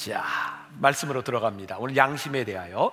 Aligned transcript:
자, 0.00 0.66
말씀으로 0.78 1.22
들어갑니다. 1.22 1.76
오늘 1.78 1.94
양심에 1.94 2.44
대하여. 2.44 2.90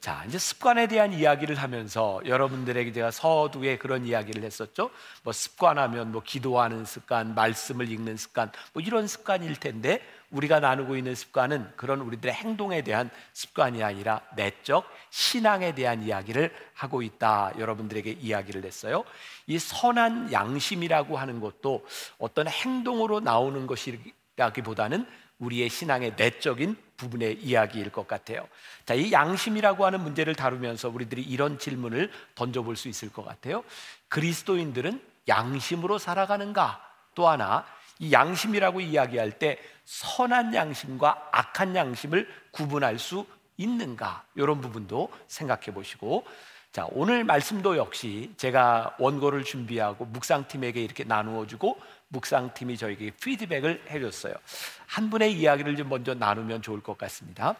자, 0.00 0.24
이제 0.26 0.36
습관에 0.36 0.88
대한 0.88 1.12
이야기를 1.12 1.54
하면서 1.54 2.20
여러분들에게 2.26 2.90
제가 2.90 3.12
서두에 3.12 3.78
그런 3.78 4.04
이야기를 4.04 4.42
했었죠. 4.42 4.90
뭐 5.22 5.32
습관하면 5.32 6.10
뭐 6.10 6.22
기도하는 6.24 6.84
습관, 6.84 7.36
말씀을 7.36 7.88
읽는 7.92 8.16
습관, 8.16 8.50
뭐 8.72 8.82
이런 8.82 9.06
습관일 9.06 9.60
텐데 9.60 10.02
우리가 10.30 10.58
나누고 10.58 10.96
있는 10.96 11.14
습관은 11.14 11.70
그런 11.76 12.00
우리들의 12.00 12.34
행동에 12.34 12.82
대한 12.82 13.10
습관이 13.32 13.84
아니라 13.84 14.20
내적 14.34 14.84
신앙에 15.10 15.72
대한 15.76 16.02
이야기를 16.02 16.52
하고 16.74 17.02
있다. 17.02 17.52
여러분들에게 17.60 18.10
이야기를 18.10 18.64
했어요. 18.64 19.04
이 19.46 19.56
선한 19.56 20.32
양심이라고 20.32 21.16
하는 21.16 21.38
것도 21.38 21.86
어떤 22.18 22.48
행동으로 22.48 23.20
나오는 23.20 23.68
것이라기보다는 23.68 25.06
우리의 25.40 25.68
신앙의 25.68 26.14
내적인 26.16 26.76
부분의 26.96 27.42
이야기일 27.42 27.90
것 27.90 28.06
같아요. 28.06 28.46
자, 28.86 28.94
이 28.94 29.10
양심이라고 29.10 29.84
하는 29.84 30.00
문제를 30.02 30.34
다루면서 30.34 30.88
우리들이 30.90 31.22
이런 31.22 31.58
질문을 31.58 32.10
던져볼 32.34 32.76
수 32.76 32.88
있을 32.88 33.12
것 33.12 33.24
같아요. 33.24 33.64
그리스도인들은 34.08 35.02
양심으로 35.26 35.98
살아가는가? 35.98 36.86
또 37.14 37.28
하나, 37.28 37.66
이 37.98 38.12
양심이라고 38.12 38.80
이야기할 38.80 39.38
때 39.38 39.58
선한 39.84 40.54
양심과 40.54 41.30
악한 41.32 41.74
양심을 41.74 42.28
구분할 42.50 42.98
수 42.98 43.26
있는가? 43.56 44.24
이런 44.34 44.60
부분도 44.60 45.10
생각해 45.26 45.72
보시고 45.74 46.26
자, 46.72 46.86
오늘 46.92 47.24
말씀도 47.24 47.76
역시 47.76 48.32
제가 48.36 48.94
원고를 49.00 49.42
준비하고 49.42 50.04
묵상팀에게 50.04 50.80
이렇게 50.80 51.02
나누어 51.02 51.44
주고 51.44 51.76
묵상팀이 52.08 52.76
저에게 52.76 53.10
피드백을 53.10 53.88
해 53.90 53.98
줬어요. 53.98 54.34
한 54.86 55.10
분의 55.10 55.32
이야기를 55.32 55.74
좀 55.74 55.88
먼저 55.88 56.14
나누면 56.14 56.62
좋을 56.62 56.80
것 56.80 56.96
같습니다. 56.96 57.56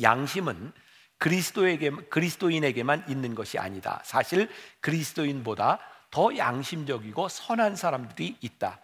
양심은 0.00 0.72
그리스도에게 1.18 1.90
그리스도인에게만 1.90 3.04
있는 3.08 3.36
것이 3.36 3.56
아니다. 3.60 4.02
사실 4.04 4.48
그리스도인보다 4.80 5.78
더 6.10 6.36
양심적이고 6.36 7.28
선한 7.28 7.76
사람들이 7.76 8.36
있다. 8.40 8.80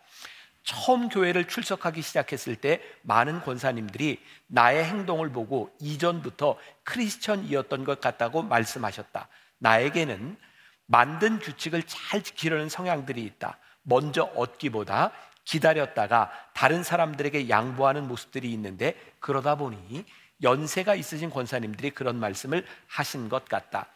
처음 0.69 1.09
교회를 1.09 1.49
출석하기 1.49 2.03
시작했을 2.03 2.55
때 2.55 2.83
많은 3.01 3.41
권사님들이 3.41 4.23
나의 4.49 4.85
행동을 4.85 5.31
보고 5.31 5.75
이전부터 5.81 6.59
크리스천이었던 6.85 7.85
것 7.85 8.03
같다고 8.03 8.43
말씀하셨다. 8.43 9.29
나에게는 9.61 10.37
만든 10.85 11.39
규칙을 11.39 11.85
잘 11.85 12.23
지키려는 12.23 12.69
성향들이 12.69 13.25
있다. 13.25 13.57
먼저 13.83 14.25
얻기보다 14.35 15.13
기다렸다가 15.47 16.31
다른 16.53 16.83
사람들에게 16.83 17.49
양보하는 17.49 18.07
모습들이 18.07 18.53
있는데 18.53 18.95
그러다 19.21 19.55
보니 19.55 20.05
연세가 20.43 20.95
있으신 20.97 21.31
권사님들이 21.31 21.93
그런 21.93 22.21
말씀을 22.21 22.67
하신 22.89 23.31
것 23.31 23.47
같다. 23.47 23.87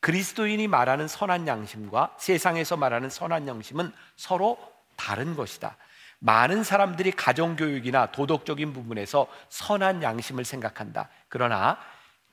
그리스도인이 0.00 0.68
말하는 0.68 1.06
선한 1.06 1.46
양심과 1.46 2.16
세상에서 2.18 2.78
말하는 2.78 3.10
선한 3.10 3.46
양심은 3.46 3.92
서로 4.16 4.58
다른 4.96 5.36
것이다. 5.36 5.76
많은 6.24 6.64
사람들이 6.64 7.12
가정교육이나 7.12 8.06
도덕적인 8.06 8.72
부분에서 8.72 9.26
선한 9.50 10.02
양심을 10.02 10.46
생각한다. 10.46 11.10
그러나 11.28 11.78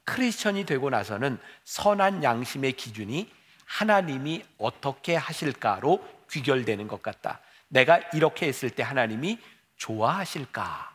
크리스천이 0.06 0.66
되고 0.66 0.90
나서는 0.90 1.38
선한 1.66 2.24
양심의 2.24 2.74
기준이 2.74 3.30
하나님이 3.66 4.46
어떻게 4.58 5.18
하실까로 5.18 6.08
귀결되는 6.32 6.88
것 6.88 7.04
같다. 7.04 7.42
내가 7.68 7.98
이렇게 8.14 8.48
했을 8.48 8.70
때 8.70 8.82
하나님이 8.82 9.38
좋아하실까? 9.76 10.90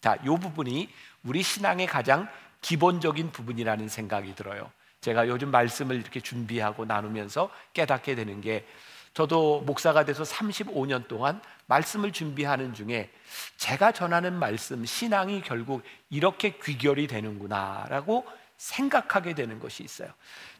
자, 0.00 0.16
이 0.24 0.26
부분이 0.26 0.92
우리 1.22 1.44
신앙의 1.44 1.86
가장 1.86 2.28
기본적인 2.62 3.30
부분이라는 3.30 3.88
생각이 3.88 4.34
들어요. 4.34 4.72
제가 5.02 5.28
요즘 5.28 5.52
말씀을 5.52 5.94
이렇게 5.94 6.18
준비하고 6.18 6.84
나누면서 6.84 7.48
깨닫게 7.74 8.16
되는 8.16 8.40
게 8.40 8.66
저도 9.12 9.62
목사가 9.62 10.04
돼서 10.04 10.22
35년 10.22 11.08
동안 11.08 11.40
말씀을 11.66 12.12
준비하는 12.12 12.74
중에 12.74 13.10
제가 13.56 13.92
전하는 13.92 14.34
말씀, 14.34 14.84
신앙이 14.84 15.42
결국 15.42 15.82
이렇게 16.10 16.58
귀결이 16.58 17.06
되는구나라고 17.06 18.26
생각하게 18.56 19.34
되는 19.34 19.58
것이 19.58 19.82
있어요. 19.82 20.12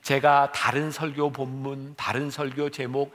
제가 0.02 0.52
다른 0.52 0.90
설교 0.90 1.32
본문, 1.32 1.94
다른 1.96 2.30
설교 2.30 2.70
제목, 2.70 3.14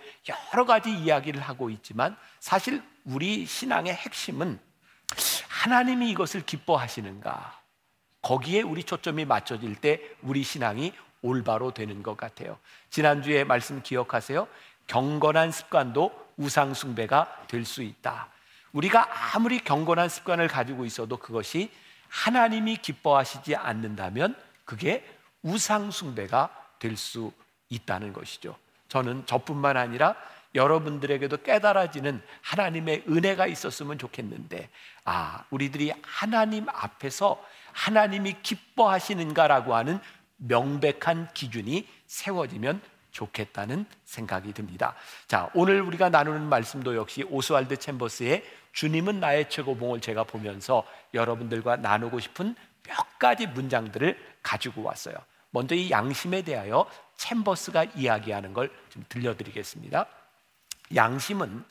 여러 0.53 0.65
가지 0.65 0.91
이야기를 0.91 1.41
하고 1.41 1.69
있지만 1.69 2.15
사실 2.39 2.83
우리 3.03 3.45
신앙의 3.45 3.93
핵심은 3.93 4.59
하나님이 5.49 6.11
이것을 6.11 6.45
기뻐하시는가? 6.45 7.61
거기에 8.21 8.61
우리 8.61 8.83
초점이 8.83 9.25
맞춰질 9.25 9.75
때 9.75 10.01
우리 10.21 10.43
신앙이 10.43 10.93
올바로 11.21 11.71
되는 11.71 12.03
것 12.03 12.15
같아요. 12.15 12.59
지난주에 12.91 13.43
말씀 13.43 13.81
기억하세요? 13.81 14.47
경건한 14.87 15.51
습관도 15.51 16.11
우상숭배가 16.37 17.45
될 17.47 17.65
수 17.65 17.81
있다. 17.81 18.29
우리가 18.73 19.35
아무리 19.35 19.59
경건한 19.59 20.09
습관을 20.09 20.47
가지고 20.47 20.85
있어도 20.85 21.17
그것이 21.17 21.71
하나님이 22.09 22.77
기뻐하시지 22.77 23.55
않는다면 23.55 24.35
그게 24.65 25.05
우상숭배가 25.43 26.49
될 26.79 26.97
수 26.97 27.31
있다는 27.69 28.13
것이죠. 28.13 28.57
저는 28.89 29.25
저뿐만 29.25 29.77
아니라 29.77 30.15
여러분들에게도 30.53 31.37
깨달아지는 31.37 32.21
하나님의 32.41 33.05
은혜가 33.09 33.47
있었으면 33.47 33.97
좋겠는데, 33.97 34.69
아, 35.03 35.43
우리들이 35.49 35.91
하나님 36.01 36.69
앞에서 36.69 37.43
하나님이 37.73 38.37
기뻐하시는가라고 38.41 39.75
하는 39.75 39.99
명백한 40.37 41.33
기준이 41.33 41.87
세워지면 42.07 42.81
좋겠다는 43.15 43.85
생각이 44.03 44.53
듭니다. 44.53 44.93
자, 45.27 45.49
오늘 45.53 45.81
우리가 45.81 46.09
나누는 46.09 46.43
말씀도 46.49 46.95
역시 46.97 47.23
오스왈드 47.23 47.77
챔버스의 47.77 48.43
주님은 48.73 49.21
나의 49.21 49.49
최고봉을 49.49 50.01
제가 50.01 50.25
보면서 50.25 50.85
여러분들과 51.13 51.77
나누고 51.77 52.19
싶은 52.19 52.55
몇 52.83 53.17
가지 53.17 53.47
문장들을 53.47 54.17
가지고 54.43 54.83
왔어요. 54.83 55.15
먼저 55.49 55.73
이 55.75 55.89
양심에 55.89 56.41
대하여 56.41 56.85
챔버스가 57.15 57.85
이야기하는 57.95 58.53
걸 58.53 58.69
좀 58.89 59.03
들려드리겠습니다. 59.09 60.05
양심은 60.95 61.63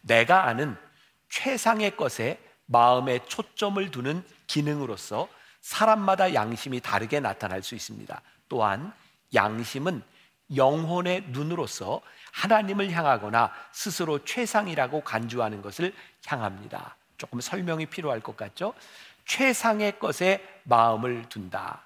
내가 0.00 0.46
아는 0.46 0.76
최상의 1.28 1.96
것에 1.96 2.40
마음에 2.66 3.20
초점을 3.26 3.90
두는 3.90 4.24
기능으로서 4.46 5.28
사람마다 5.60 6.34
양심이 6.34 6.80
다르게 6.80 7.20
나타날 7.20 7.62
수 7.62 7.74
있습니다. 7.76 8.20
또한 8.48 8.92
양심은 9.34 10.02
영혼의 10.56 11.24
눈으로서 11.28 12.00
하나님을 12.32 12.90
향하거나 12.90 13.52
스스로 13.72 14.24
최상이라고 14.24 15.02
간주하는 15.02 15.62
것을 15.62 15.94
향합니다. 16.26 16.96
조금 17.18 17.40
설명이 17.40 17.86
필요할 17.86 18.20
것 18.20 18.36
같죠? 18.36 18.74
최상의 19.26 19.98
것에 19.98 20.42
마음을 20.64 21.28
둔다. 21.28 21.82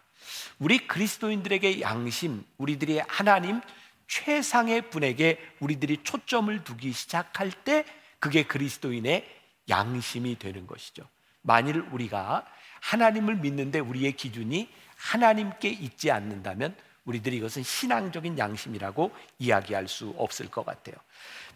우리 0.58 0.86
그리스도인들에게 0.86 1.80
양심, 1.80 2.44
우리들이 2.58 3.00
하나님 3.06 3.60
최상의 4.08 4.90
분에게 4.90 5.38
우리들이 5.60 5.98
초점을 6.02 6.64
두기 6.64 6.92
시작할 6.92 7.50
때 7.50 7.84
그게 8.18 8.44
그리스도인의 8.44 9.28
양심이 9.68 10.38
되는 10.38 10.66
것이죠. 10.66 11.02
만일 11.42 11.80
우리가 11.92 12.46
하나님을 12.80 13.36
믿는데 13.36 13.80
우리의 13.80 14.12
기준이 14.12 14.68
하나님께 14.96 15.68
있지 15.68 16.10
않는다면 16.10 16.74
우리들이 17.06 17.36
이것은 17.38 17.62
신앙적인 17.62 18.38
양심이라고 18.38 19.10
이야기할 19.38 19.88
수 19.88 20.14
없을 20.18 20.50
것 20.50 20.66
같아요. 20.66 20.96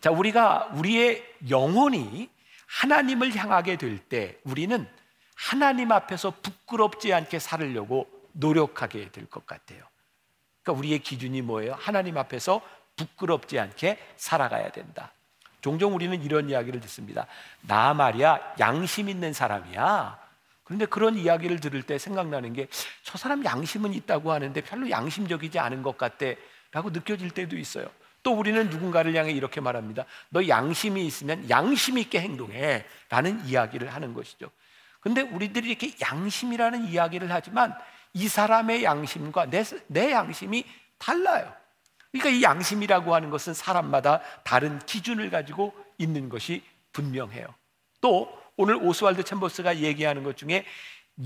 자, 0.00 0.11
우리가 0.11 0.71
우리의 0.75 1.22
영혼이 1.50 2.31
하나님을 2.66 3.34
향하게 3.37 3.77
될 3.77 3.99
때 4.09 4.38
우리는 4.44 4.88
하나님 5.34 5.91
앞에서 5.93 6.33
부끄럽지 6.43 7.12
않게 7.12 7.38
살으려고 7.38 8.08
노력하게 8.32 9.11
될 9.11 9.26
것 9.26 9.44
같아요. 9.47 9.82
그러니까 10.62 10.79
우리의 10.79 10.99
기준이 11.00 11.43
뭐예요? 11.43 11.75
하나님 11.79 12.17
앞에서 12.17 12.61
부끄럽지 12.97 13.58
않게 13.58 13.99
살아가야 14.17 14.70
된다. 14.73 15.12
종종 15.62 15.94
우리는 15.94 16.23
이런 16.23 16.49
이야기를 16.49 16.81
듣습니다. 16.81 17.26
나 17.62 17.93
말이야 17.94 18.55
양심 18.61 19.08
있는 19.08 19.32
사람이야. 19.32 20.19
그런데 20.70 20.87
그런 20.87 21.17
이야기를 21.17 21.58
들을 21.58 21.82
때 21.82 21.99
생각나는 21.99 22.52
게 22.52 22.69
저 23.02 23.19
사람 23.19 23.44
양심은 23.44 23.93
있다고 23.93 24.31
하는데 24.31 24.61
별로 24.61 24.88
양심적이지 24.88 25.58
않은 25.58 25.82
것 25.82 25.99
같대라고 25.99 26.90
느껴질 26.93 27.31
때도 27.32 27.56
있어요. 27.56 27.90
또 28.22 28.34
우리는 28.34 28.70
누군가를 28.70 29.17
향해 29.17 29.32
이렇게 29.32 29.61
말합니다. 29.61 30.05
너 30.28 30.46
양심이 30.46 31.05
있으면 31.05 31.50
양심 31.50 31.99
있게 31.99 32.20
행동해 32.20 32.84
라는 33.08 33.44
이야기를 33.46 33.93
하는 33.93 34.14
것이죠. 34.14 34.49
근데 35.00 35.22
우리들이 35.22 35.70
이렇게 35.70 35.93
양심이라는 36.00 36.84
이야기를 36.84 37.32
하지만 37.32 37.75
이 38.12 38.28
사람의 38.28 38.84
양심과 38.84 39.46
내, 39.46 39.64
내 39.88 40.12
양심이 40.12 40.64
달라요. 40.99 41.52
그러니까 42.12 42.28
이 42.31 42.43
양심이라고 42.44 43.12
하는 43.12 43.31
것은 43.31 43.55
사람마다 43.55 44.20
다른 44.44 44.78
기준을 44.78 45.31
가지고 45.31 45.75
있는 45.99 46.28
것이 46.28 46.62
분명해요. 46.93 47.52
또 48.00 48.39
오늘 48.61 48.77
오스왈드 48.77 49.25
챔버스가 49.25 49.79
얘기하는 49.79 50.23
것 50.23 50.37
중에 50.37 50.67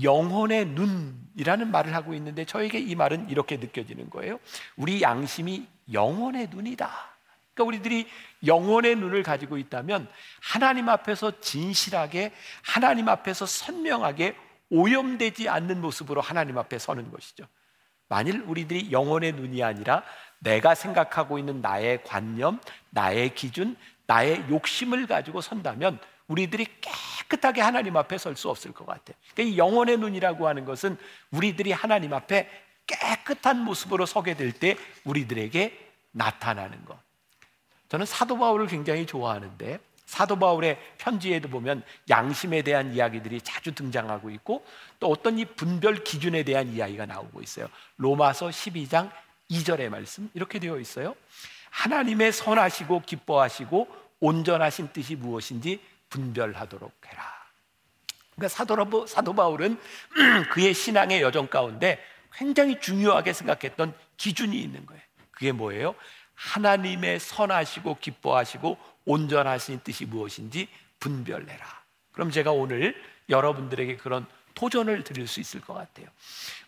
영혼의 0.01 0.67
눈이라는 0.67 1.69
말을 1.69 1.93
하고 1.93 2.13
있는데 2.13 2.45
저에게 2.45 2.79
이 2.79 2.95
말은 2.95 3.29
이렇게 3.29 3.57
느껴지는 3.57 4.09
거예요. 4.09 4.39
우리 4.77 5.01
양심이 5.01 5.67
영혼의 5.91 6.47
눈이다. 6.49 6.89
그러니까 7.53 7.63
우리들이 7.67 8.07
영혼의 8.45 8.95
눈을 8.95 9.23
가지고 9.23 9.57
있다면 9.57 10.07
하나님 10.41 10.87
앞에서 10.87 11.41
진실하게 11.41 12.31
하나님 12.63 13.09
앞에서 13.09 13.45
선명하게 13.45 14.37
오염되지 14.69 15.49
않는 15.49 15.81
모습으로 15.81 16.21
하나님 16.21 16.57
앞에 16.57 16.79
서는 16.79 17.11
것이죠. 17.11 17.45
만일 18.07 18.43
우리들이 18.47 18.93
영혼의 18.93 19.33
눈이 19.33 19.61
아니라 19.61 20.03
내가 20.39 20.73
생각하고 20.73 21.37
있는 21.37 21.59
나의 21.59 22.01
관념, 22.03 22.61
나의 22.91 23.35
기준, 23.35 23.75
나의 24.07 24.45
욕심을 24.49 25.07
가지고 25.07 25.41
선다면 25.41 25.99
우리들이 26.27 26.67
깨끗하게 26.81 27.61
하나님 27.61 27.97
앞에 27.97 28.17
설 28.17 28.35
수 28.35 28.49
없을 28.49 28.71
것 28.71 28.85
같아요. 28.85 29.15
그러니까 29.33 29.55
이 29.55 29.57
영혼의 29.57 29.97
눈이라고 29.97 30.47
하는 30.47 30.65
것은 30.65 30.97
우리들이 31.31 31.71
하나님 31.71 32.13
앞에 32.13 32.49
깨끗한 32.87 33.59
모습으로 33.59 34.05
서게 34.05 34.35
될 34.35 34.51
때 34.51 34.77
우리들에게 35.05 35.91
나타나는 36.11 36.85
것. 36.85 36.97
저는 37.89 38.05
사도 38.05 38.37
바울을 38.37 38.67
굉장히 38.67 39.05
좋아하는데 39.05 39.79
사도 40.05 40.37
바울의 40.37 40.79
편지에도 40.97 41.49
보면 41.49 41.83
양심에 42.09 42.61
대한 42.61 42.93
이야기들이 42.93 43.41
자주 43.41 43.73
등장하고 43.73 44.29
있고 44.31 44.65
또 44.99 45.09
어떤 45.09 45.39
이 45.39 45.45
분별 45.45 46.03
기준에 46.03 46.43
대한 46.43 46.67
이야기가 46.67 47.05
나오고 47.05 47.41
있어요. 47.41 47.67
로마서 47.97 48.49
12장 48.49 49.11
2절의 49.49 49.89
말씀 49.89 50.29
이렇게 50.33 50.59
되어 50.59 50.79
있어요. 50.79 51.15
하나님의 51.71 52.31
선하시고 52.31 53.01
기뻐하시고 53.01 53.87
온전하신 54.19 54.89
뜻이 54.93 55.15
무엇인지 55.15 55.81
분별하도록 56.15 56.93
해라. 57.07 57.23
그러니까 58.35 59.05
사도, 59.07 59.33
바울은 59.33 59.77
그의 60.51 60.73
신앙의 60.73 61.21
여정 61.21 61.47
가운데 61.47 62.01
굉장히 62.33 62.79
중요하게 62.79 63.33
생각했던 63.33 63.93
기준이 64.17 64.59
있는 64.59 64.85
거예요. 64.85 65.01
그게 65.31 65.51
뭐예요? 65.51 65.95
하나님의 66.35 67.19
선하시고 67.19 67.97
기뻐하시고 67.99 68.77
온전하신 69.05 69.81
뜻이 69.83 70.05
무엇인지 70.05 70.67
분별해라. 70.99 71.65
그럼 72.11 72.31
제가 72.31 72.51
오늘 72.51 72.95
여러분들에게 73.29 73.97
그런 73.97 74.25
도전을 74.53 75.03
드릴 75.03 75.27
수 75.27 75.41
있을 75.41 75.59
것 75.59 75.73
같아요. 75.73 76.07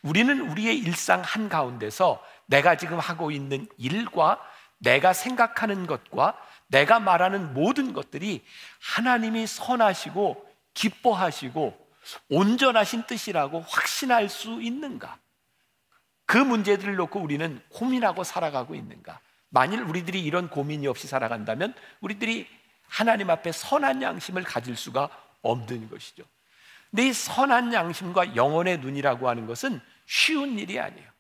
우리는 0.02 0.50
우리의 0.50 0.78
일상 0.78 1.22
한 1.22 1.48
가운데서 1.48 2.22
내가 2.46 2.76
지금 2.76 3.00
하고 3.00 3.32
있는 3.32 3.66
일과 3.78 4.42
내가 4.78 5.14
생각하는 5.14 5.88
것과 5.88 6.38
내가 6.68 7.00
말하는 7.00 7.54
모든 7.54 7.94
것들이 7.94 8.44
하나님이 8.80 9.48
선하시고 9.48 10.46
기뻐하시고 10.74 11.88
온전하신 12.30 13.04
뜻이라고 13.08 13.62
확신할 13.62 14.30
수 14.30 14.62
있는가? 14.62 15.18
그 16.26 16.38
문제들을 16.38 16.96
놓고 16.96 17.20
우리는 17.20 17.62
고민하고 17.70 18.24
살아가고 18.24 18.76
있는가? 18.76 19.20
만일 19.50 19.82
우리들이 19.82 20.22
이런 20.22 20.50
고민이 20.50 20.88
없이 20.88 21.08
살아간다면 21.08 21.74
우리들이 22.02 22.48
하나님 22.88 23.30
앞에 23.30 23.52
선한 23.52 24.02
양심을 24.02 24.44
가질 24.44 24.76
수가 24.76 25.10
없는 25.42 25.90
것이죠. 25.90 26.24
근데 26.92 27.08
이 27.08 27.14
선한 27.14 27.74
양심과 27.74 28.36
영혼의 28.36 28.80
눈이라고 28.80 29.28
하는 29.30 29.46
것은 29.46 29.82
쉬운 30.06 30.58
일이 30.58 30.80
아니에요. 30.80 31.17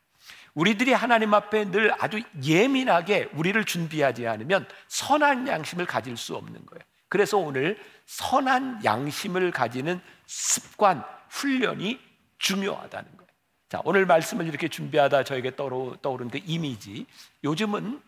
우리들이 0.58 0.92
하나님 0.92 1.36
앞에 1.36 1.70
늘 1.70 1.94
아주 2.04 2.20
예민하게 2.44 3.30
우리를 3.34 3.64
준비하지 3.64 4.26
않으면 4.26 4.68
선한 4.88 5.48
양심을 5.48 5.86
가질 5.86 6.18
수 6.18 6.36
없는 6.36 6.66
거예요. 6.66 6.82
그래서 7.10 7.38
오늘 7.38 7.78
선한 8.08 8.84
양심을 8.84 9.52
가지는 9.52 10.02
습관, 10.26 11.04
훈련이 11.30 12.00
중요하다는 12.40 13.18
거예요. 13.18 13.28
자, 13.70 13.82
오늘 13.86 14.08
말씀을 14.08 14.48
이렇게 14.48 14.68
준비하다 14.68 15.26
저에게 15.26 15.52
그 16.32 16.40
이미지. 16.44 17.06
요즘은 17.44 18.02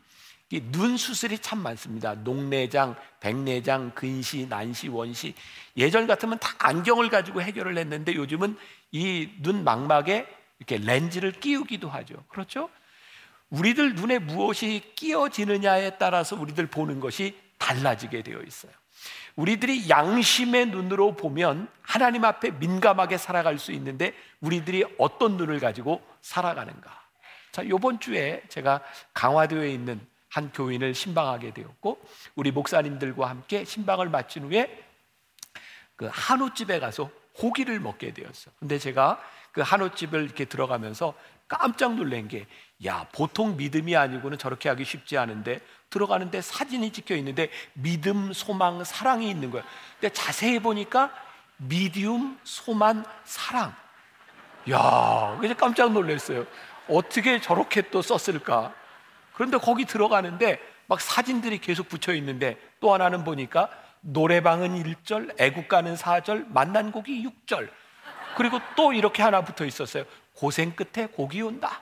눈 0.72 0.98
수술이 0.98 1.38
참 1.38 1.60
많습니다. 1.60 2.16
녹내장, 2.16 2.96
백내장, 3.20 3.92
근시, 3.94 4.48
난시, 4.50 4.88
원시. 4.88 5.36
예전 5.78 6.08
같으면 6.08 6.40
다 6.40 6.56
안경을 6.58 7.10
가지고 7.10 7.44
해결을 7.44 7.78
했는데 7.78 8.16
요즘은 8.16 8.58
이 8.92 9.30
눈 9.44 9.64
망막에 9.64 10.39
이렇게 10.60 10.78
렌즈를 10.78 11.32
끼우기도 11.32 11.90
하죠. 11.90 12.24
그렇죠? 12.28 12.70
우리들 13.50 13.96
눈에 13.96 14.20
무엇이 14.20 14.84
끼어지느냐에 14.96 15.98
따라서 15.98 16.36
우리들 16.36 16.68
보는 16.68 17.00
것이 17.00 17.36
달라지게 17.58 18.22
되어 18.22 18.42
있어요. 18.42 18.72
우리들이 19.36 19.90
양심의 19.90 20.68
눈으로 20.68 21.16
보면 21.16 21.70
하나님 21.82 22.26
앞에 22.26 22.52
민감하게 22.52 23.18
살아갈 23.18 23.58
수 23.58 23.72
있는데 23.72 24.14
우리들이 24.42 24.86
어떤 24.98 25.38
눈을 25.38 25.60
가지고 25.60 26.02
살아가는가? 26.22 27.00
자, 27.52 27.68
요번 27.68 28.00
주에 28.00 28.44
제가 28.50 28.82
강화도에 29.14 29.72
있는 29.72 30.06
한 30.30 30.52
교인을 30.52 30.94
신방하게 30.94 31.54
되었고 31.54 32.00
우리 32.36 32.52
목사님들과 32.52 33.30
함께 33.30 33.66
신방을 33.66 34.10
마친 34.10 34.44
후에 34.44 34.84
그 35.96 36.10
한우집에 36.12 36.80
가서 36.80 37.10
고기를 37.34 37.80
먹게 37.80 38.14
되었어. 38.14 38.52
근데 38.60 38.78
제가 38.78 39.20
그 39.52 39.62
한우집을 39.62 40.24
이렇게 40.24 40.46
들어가면서 40.46 41.14
깜짝 41.48 41.96
놀란 41.96 42.28
게, 42.28 42.46
야, 42.86 43.08
보통 43.12 43.58
믿음이 43.58 43.96
아니고는 43.96 44.38
저렇게 44.38 44.70
하기 44.70 44.86
쉽지 44.86 45.18
않은데, 45.18 45.60
들어가는데 45.90 46.42
사진이 46.42 46.92
찍혀 46.92 47.16
있는데, 47.16 47.50
믿음, 47.74 48.32
소망, 48.34 48.84
사랑이 48.84 49.30
있는 49.30 49.50
거야. 49.50 49.64
근데 50.00 50.14
자세히 50.14 50.60
보니까, 50.60 51.12
미디움, 51.58 52.40
소만, 52.44 53.04
사랑. 53.26 53.76
야, 54.70 55.36
그래서 55.38 55.56
깜짝 55.56 55.92
놀랐어요. 55.92 56.46
어떻게 56.88 57.42
저렇게 57.42 57.90
또 57.90 58.02
썼을까? 58.02 58.74
그런데 59.34 59.58
거기 59.58 59.86
들어가는데 59.86 60.60
막 60.88 61.02
사진들이 61.02 61.60
계속 61.60 61.88
붙여 61.88 62.14
있는데 62.14 62.58
또 62.80 62.94
하나는 62.94 63.24
보니까 63.24 63.70
노래방은 64.02 64.82
1절, 64.84 65.40
애국가는 65.40 65.96
4절, 65.96 66.48
만난 66.48 66.92
곡이 66.92 67.26
6절. 67.26 67.70
그리고 68.36 68.60
또 68.76 68.94
이렇게 68.94 69.24
하나 69.24 69.44
붙어 69.44 69.66
있었어요. 69.66 70.04
고생 70.34 70.76
끝에 70.76 71.08
곡이 71.08 71.42
온다. 71.42 71.82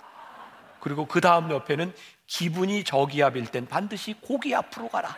그리고 0.80 1.06
그 1.06 1.22
다음 1.22 1.52
옆에는 1.52 1.94
기분이 2.28 2.84
저기압일 2.84 3.48
땐 3.48 3.68
반드시 3.68 4.16
고기 4.20 4.56
앞으로 4.56 4.90
가라. 4.90 5.16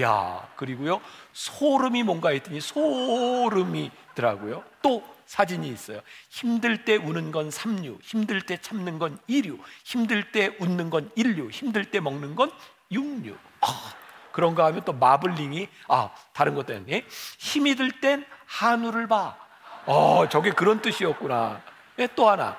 야, 0.00 0.48
그리고요. 0.56 1.00
소름이 1.32 2.02
뭔가 2.02 2.30
했더니 2.30 2.60
소름이더라고요. 2.60 4.64
또 4.80 5.02
사진이 5.26 5.68
있어요. 5.68 6.00
힘들 6.30 6.84
때 6.84 6.96
우는 6.96 7.30
건 7.30 7.50
삼류, 7.50 7.98
힘들 8.02 8.42
때 8.42 8.56
참는 8.58 8.98
건 8.98 9.18
이류, 9.26 9.58
힘들 9.84 10.32
때 10.32 10.56
웃는 10.60 10.90
건 10.90 11.10
일류, 11.14 11.50
힘들 11.50 11.84
때 11.86 12.00
먹는 12.00 12.34
건 12.34 12.50
육류. 12.90 13.36
아, 13.60 13.92
그런가 14.32 14.66
하면 14.66 14.82
또 14.84 14.92
마블링이 14.92 15.68
아 15.88 16.10
다른 16.32 16.54
것 16.54 16.66
때문에 16.66 17.04
힘이 17.38 17.74
들 17.76 18.00
땐 18.00 18.24
한우를 18.46 19.08
봐. 19.08 19.36
어 19.86 20.28
저게 20.28 20.50
그런 20.50 20.80
뜻이었구나. 20.80 21.60
네, 21.96 22.08
또 22.14 22.28
하나. 22.28 22.58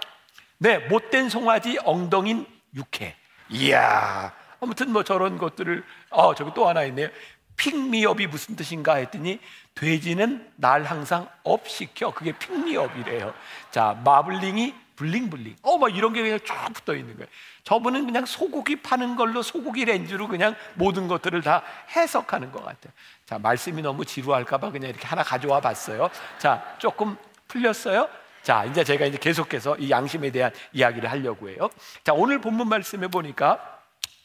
네 0.57 0.77
못된 0.77 1.29
송아지 1.29 1.77
엉덩인 1.83 2.45
육회. 2.75 3.15
이야 3.49 4.33
아무튼 4.59 4.91
뭐 4.91 5.03
저런 5.03 5.37
것들을 5.37 5.83
어 6.09 6.33
저기 6.35 6.51
또 6.53 6.67
하나 6.67 6.83
있네요. 6.83 7.09
pig 7.55 7.82
me 7.82 8.00
up이 8.00 8.27
무슨 8.27 8.55
뜻인가 8.55 8.95
했더니 8.95 9.39
돼지는 9.75 10.49
날 10.55 10.83
항상 10.83 11.27
up 11.43 11.67
시켜. 11.67 12.11
그게 12.11 12.31
pig 12.31 12.53
me 12.53 12.68
up이래요. 12.68 13.33
자, 13.71 13.99
마블링이 14.03 14.73
bling 14.95 15.23
bling. 15.23 15.55
어, 15.61 15.77
막 15.77 15.95
이런 15.95 16.13
게 16.13 16.21
그냥 16.21 16.39
쫙 16.45 16.71
붙어 16.73 16.95
있는 16.95 17.15
거예요. 17.15 17.27
저분은 17.63 18.05
그냥 18.05 18.25
소고기 18.25 18.77
파는 18.77 19.15
걸로 19.15 19.41
소고기 19.41 19.85
렌즈로 19.85 20.27
그냥 20.27 20.55
모든 20.75 21.07
것들을 21.07 21.41
다 21.41 21.63
해석하는 21.95 22.51
것 22.51 22.63
같아요. 22.63 22.93
자, 23.25 23.39
말씀이 23.39 23.81
너무 23.81 24.05
지루할까봐 24.05 24.71
그냥 24.71 24.89
이렇게 24.89 25.07
하나 25.07 25.23
가져와 25.23 25.61
봤어요. 25.61 26.09
자, 26.37 26.75
조금 26.77 27.17
풀렸어요? 27.47 28.07
자, 28.41 28.65
이제 28.65 28.83
제가 28.83 29.05
이제 29.05 29.17
계속해서 29.17 29.77
이 29.77 29.89
양심에 29.89 30.31
대한 30.31 30.51
이야기를 30.73 31.09
하려고 31.09 31.49
해요. 31.49 31.69
자, 32.03 32.13
오늘 32.13 32.41
본문 32.41 32.67
말씀에 32.67 33.07
보니까 33.07 33.79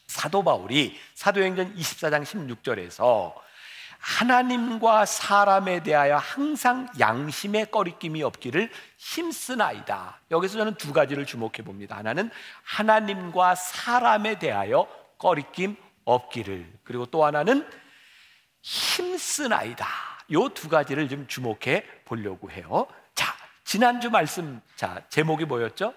사도 0.07 0.43
바울이 0.43 0.99
사도행전 1.13 1.75
24장 1.75 2.23
16절에서 2.23 3.33
하나님과 3.99 5.05
사람에 5.05 5.83
대하여 5.83 6.17
항상 6.17 6.87
양심의 6.99 7.69
꺼리낌이 7.69 8.23
없기를 8.23 8.71
힘쓰나이다. 8.97 10.21
여기서 10.31 10.57
저는 10.57 10.75
두 10.75 10.93
가지를 10.93 11.25
주목해 11.25 11.63
봅니다. 11.65 11.97
하나는 11.97 12.31
하나님과 12.63 13.55
사람에 13.55 14.39
대하여 14.39 14.87
꺼리낌 15.17 15.75
없기를. 16.05 16.79
그리고 16.83 17.05
또 17.05 17.25
하나는 17.25 17.67
힘쓰나이다. 18.61 19.85
요 20.31 20.49
두 20.49 20.69
가지를 20.69 21.09
좀 21.09 21.27
주목해 21.27 21.83
보려고 22.05 22.49
해요. 22.51 22.87
자, 23.15 23.33
지난주 23.63 24.09
말씀, 24.09 24.61
자, 24.75 25.01
제목이 25.09 25.45
뭐였죠? 25.45 25.93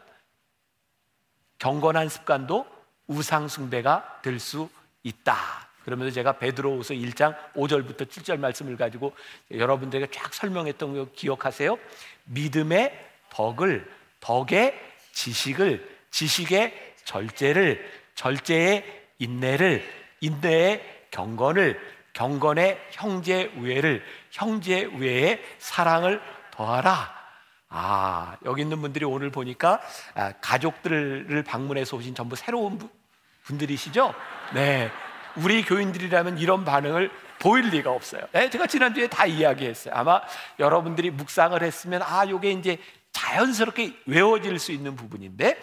경건한 1.59 2.09
습관도 2.09 2.67
우상숭배가 3.07 4.21
될 4.23 4.41
수 4.41 4.69
있다. 5.05 5.37
그러면서 5.85 6.13
제가 6.13 6.39
베드로후서 6.39 6.95
1장 6.95 7.37
5절부터 7.55 8.09
7절 8.09 8.39
말씀을 8.39 8.77
가지고 8.77 9.15
여러분들에게 9.51 10.11
쫙 10.11 10.33
설명했던 10.33 10.95
거 10.95 11.07
기억하세요? 11.13 11.79
믿음의 12.25 13.09
덕을, 13.31 13.91
덕의 14.21 14.79
지식을, 15.13 15.89
지식의 16.11 16.95
절제를, 17.05 17.91
절제의 18.15 19.03
인내를, 19.19 19.85
인내의 20.21 21.07
경건을, 21.11 21.81
경건의 22.13 22.79
형제 22.91 23.53
우애를, 23.57 24.05
형제 24.31 24.85
우애의 24.85 25.43
사랑을 25.59 26.21
더하라. 26.51 27.23
아, 27.69 28.37
여기 28.45 28.63
있는 28.63 28.83
분들이 28.83 29.05
오늘 29.05 29.31
보니까 29.31 29.81
아, 30.15 30.33
가족들을 30.41 31.43
방문해서 31.43 31.97
오신 31.97 32.15
전부 32.15 32.37
새로운 32.37 32.79
분들이시죠? 33.45 34.15
네. 34.55 34.91
우리 35.37 35.63
교인들이라면 35.65 36.39
이런 36.39 36.65
반응을 36.65 37.11
보일 37.39 37.71
리가 37.71 37.91
없어요. 37.91 38.23
네, 38.33 38.49
제가 38.51 38.67
지난주에 38.67 39.09
다 39.09 39.27
이야기했어요. 39.27 39.95
아마 39.95 40.21
여러분들이 40.59 41.11
묵상을 41.11 41.61
했으면 41.61 42.03
아, 42.03 42.29
요게 42.29 42.53
이제 42.53 42.79
자연스럽게 43.13 43.95
외워질 44.07 44.59
수 44.59 44.73
있는 44.73 44.97
부분인데 44.97 45.61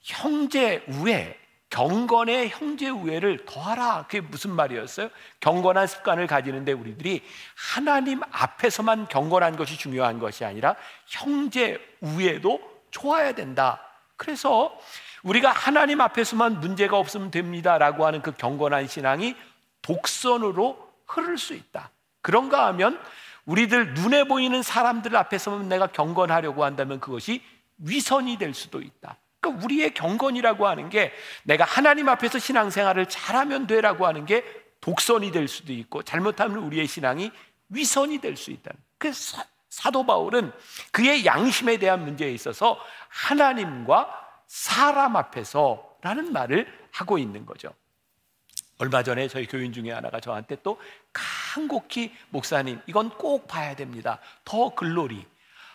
형제 0.00 0.84
우애, 0.88 1.36
경건의 1.70 2.50
형제 2.50 2.88
우애를 2.88 3.46
더하라. 3.46 4.04
그게 4.04 4.20
무슨 4.20 4.50
말이었어요? 4.52 5.08
경건한 5.40 5.86
습관을 5.86 6.26
가지는데 6.26 6.72
우리들이 6.72 7.22
하나님 7.56 8.20
앞에서만 8.30 9.08
경건한 9.08 9.56
것이 9.56 9.76
중요한 9.76 10.18
것이 10.18 10.44
아니라 10.44 10.76
형제 11.06 11.78
우애도 12.00 12.60
좋아야 12.90 13.32
된다. 13.32 13.80
그래서 14.16 14.78
우리가 15.24 15.50
하나님 15.50 16.00
앞에서만 16.00 16.60
문제가 16.60 16.98
없으면 16.98 17.30
됩니다라고 17.30 18.06
하는 18.06 18.22
그 18.22 18.32
경건한 18.32 18.86
신앙이 18.86 19.34
독선으로 19.82 20.78
흐를 21.06 21.38
수 21.38 21.54
있다. 21.54 21.90
그런가 22.22 22.66
하면 22.68 23.00
우리들 23.46 23.94
눈에 23.94 24.24
보이는 24.24 24.62
사람들 24.62 25.16
앞에서만 25.16 25.68
내가 25.68 25.86
경건하려고 25.88 26.64
한다면 26.64 27.00
그것이 27.00 27.42
위선이 27.78 28.38
될 28.38 28.54
수도 28.54 28.80
있다. 28.80 29.16
그러니까 29.40 29.64
우리의 29.64 29.92
경건이라고 29.92 30.66
하는 30.66 30.88
게 30.88 31.12
내가 31.42 31.64
하나님 31.64 32.08
앞에서 32.08 32.38
신앙생활을 32.38 33.08
잘하면 33.08 33.66
되라고 33.66 34.06
하는 34.06 34.24
게 34.24 34.44
독선이 34.80 35.32
될 35.32 35.48
수도 35.48 35.72
있고 35.72 36.02
잘못하면 36.02 36.58
우리의 36.58 36.86
신앙이 36.86 37.30
위선이 37.70 38.20
될 38.20 38.36
수 38.36 38.50
있다. 38.50 38.70
그래서 38.98 39.42
사도 39.68 40.06
바울은 40.06 40.52
그의 40.92 41.26
양심에 41.26 41.78
대한 41.78 42.04
문제에 42.04 42.30
있어서 42.30 42.78
하나님과 43.08 44.23
사람 44.46 45.16
앞에서 45.16 45.96
라는 46.02 46.32
말을 46.32 46.66
하고 46.92 47.18
있는 47.18 47.46
거죠. 47.46 47.74
얼마 48.78 49.02
전에 49.02 49.28
저희 49.28 49.46
교인 49.46 49.72
중에 49.72 49.92
하나가 49.92 50.20
저한테 50.20 50.56
또 50.62 50.80
간곡히 51.12 52.14
목사님 52.30 52.80
이건 52.86 53.10
꼭 53.10 53.46
봐야 53.46 53.74
됩니다. 53.76 54.18
더 54.44 54.74
글로리. 54.74 55.26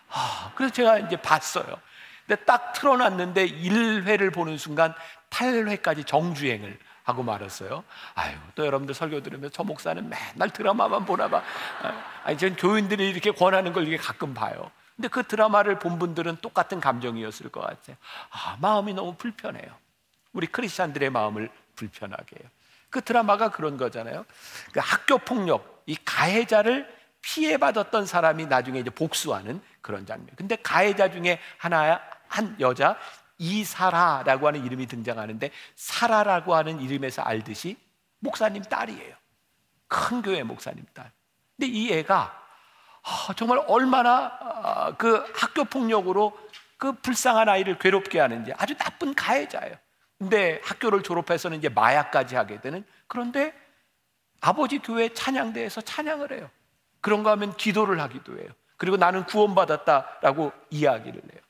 아, 0.09 0.51
그래서 0.55 0.73
제가 0.73 0.99
이제 0.99 1.15
봤어요. 1.15 1.79
근데 2.27 2.43
딱 2.43 2.73
틀어놨는데 2.73 3.47
1회를 3.47 4.33
보는 4.33 4.57
순간 4.57 4.93
8회까지 5.29 6.05
정주행을 6.05 6.77
하고 7.03 7.23
말았어요. 7.23 7.83
아유, 8.13 8.35
또 8.53 8.65
여러분들 8.65 8.93
설교 8.93 9.21
들으면 9.23 9.49
저 9.51 9.63
목사는 9.63 10.07
맨날 10.07 10.51
드라마만 10.51 11.05
보나 11.05 11.27
봐. 11.27 11.41
아, 11.81 12.21
아니, 12.23 12.37
전 12.37 12.55
교인들이 12.55 13.09
이렇게 13.09 13.31
권하는 13.31 13.73
걸 13.73 13.87
이게 13.87 13.97
가끔 13.97 14.33
봐요. 14.33 14.69
근데 14.99 15.07
그 15.07 15.23
드라마를 15.23 15.79
본 15.79 15.97
분들은 15.97 16.39
똑같은 16.41 16.81
감정이었을 16.81 17.49
것 17.51 17.61
같아요. 17.61 17.95
아, 18.31 18.57
마음이 18.59 18.93
너무 18.93 19.15
불편해요. 19.15 19.73
우리 20.33 20.45
크리스찬들의 20.45 21.09
마음을 21.09 21.49
불편하게 21.77 22.35
해요. 22.37 22.49
그 22.89 23.01
드라마가 23.01 23.49
그런 23.49 23.77
거잖아요. 23.77 24.25
그 24.73 24.81
학교 24.83 25.17
폭력, 25.17 25.83
이 25.85 25.95
가해자를 26.03 26.93
피해받았던 27.21 28.07
사람이 28.07 28.47
나중에 28.47 28.79
이제 28.81 28.89
복수하는 28.89 29.61
그런 29.79 30.05
장면. 30.05 30.27
근데 30.35 30.57
가해자 30.57 31.09
중에 31.09 31.39
하나, 31.57 32.01
한 32.27 32.57
여자, 32.59 32.97
이사라라고 33.37 34.47
하는 34.47 34.65
이름이 34.65 34.87
등장하는데, 34.87 35.49
사라라고 35.77 36.55
하는 36.55 36.81
이름에서 36.81 37.21
알듯이 37.21 37.77
목사님 38.19 38.63
딸이에요. 38.63 39.15
큰 39.87 40.21
교회 40.21 40.43
목사님 40.43 40.85
딸. 40.93 41.09
근데 41.57 41.71
이 41.71 41.93
애가 41.93 42.17
아, 42.17 42.48
정말 43.35 43.63
얼마나 43.67 44.31
아, 44.63 44.95
그 44.97 45.23
학교 45.35 45.63
폭력으로 45.65 46.37
그 46.77 46.93
불쌍한 46.93 47.49
아이를 47.49 47.77
괴롭게 47.77 48.19
하는지 48.19 48.53
아주 48.57 48.75
나쁜 48.75 49.13
가해자예요. 49.13 49.75
근데 50.17 50.61
학교를 50.63 51.01
졸업해서는 51.03 51.57
이제 51.57 51.69
마약까지 51.69 52.35
하게 52.35 52.59
되는 52.61 52.85
그런데 53.07 53.53
아버지 54.41 54.79
교회 54.79 55.09
찬양대에서 55.09 55.81
찬양을 55.81 56.33
해요. 56.33 56.49
그런가 57.01 57.31
하면 57.31 57.55
기도를 57.55 57.99
하기도 58.01 58.37
해요. 58.37 58.49
그리고 58.77 58.97
나는 58.97 59.25
구원받았다라고 59.25 60.51
이야기를 60.69 61.21
해요. 61.21 61.41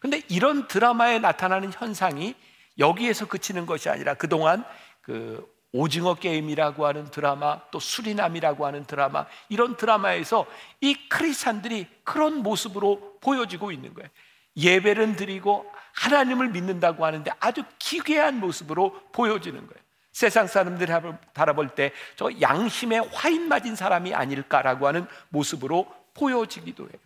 근데 0.00 0.22
이런 0.28 0.68
드라마에 0.68 1.18
나타나는 1.18 1.72
현상이 1.72 2.34
여기에서 2.78 3.26
그치는 3.26 3.66
것이 3.66 3.88
아니라 3.88 4.14
그동안 4.14 4.64
그 5.00 5.46
오징어 5.76 6.14
게임이라고 6.14 6.86
하는 6.86 7.10
드라마, 7.10 7.60
또 7.72 7.80
수리남이라고 7.80 8.64
하는 8.64 8.84
드라마, 8.84 9.26
이런 9.48 9.76
드라마에서 9.76 10.46
이 10.80 10.94
크리스찬들이 11.08 11.88
그런 12.04 12.44
모습으로 12.44 13.18
보여지고 13.20 13.72
있는 13.72 13.92
거예요. 13.92 14.08
예배를 14.56 15.16
드리고 15.16 15.68
하나님을 15.94 16.50
믿는다고 16.50 17.04
하는데 17.04 17.28
아주 17.40 17.64
기괴한 17.80 18.38
모습으로 18.38 19.00
보여지는 19.10 19.66
거예요. 19.66 19.84
세상 20.12 20.46
사람들이 20.46 20.92
바라볼 21.34 21.70
때 21.70 21.90
저 22.14 22.30
양심에 22.40 22.98
화인 23.12 23.48
맞은 23.48 23.74
사람이 23.74 24.14
아닐까라고 24.14 24.86
하는 24.86 25.08
모습으로 25.30 25.92
보여지기도 26.14 26.84
해요. 26.84 27.00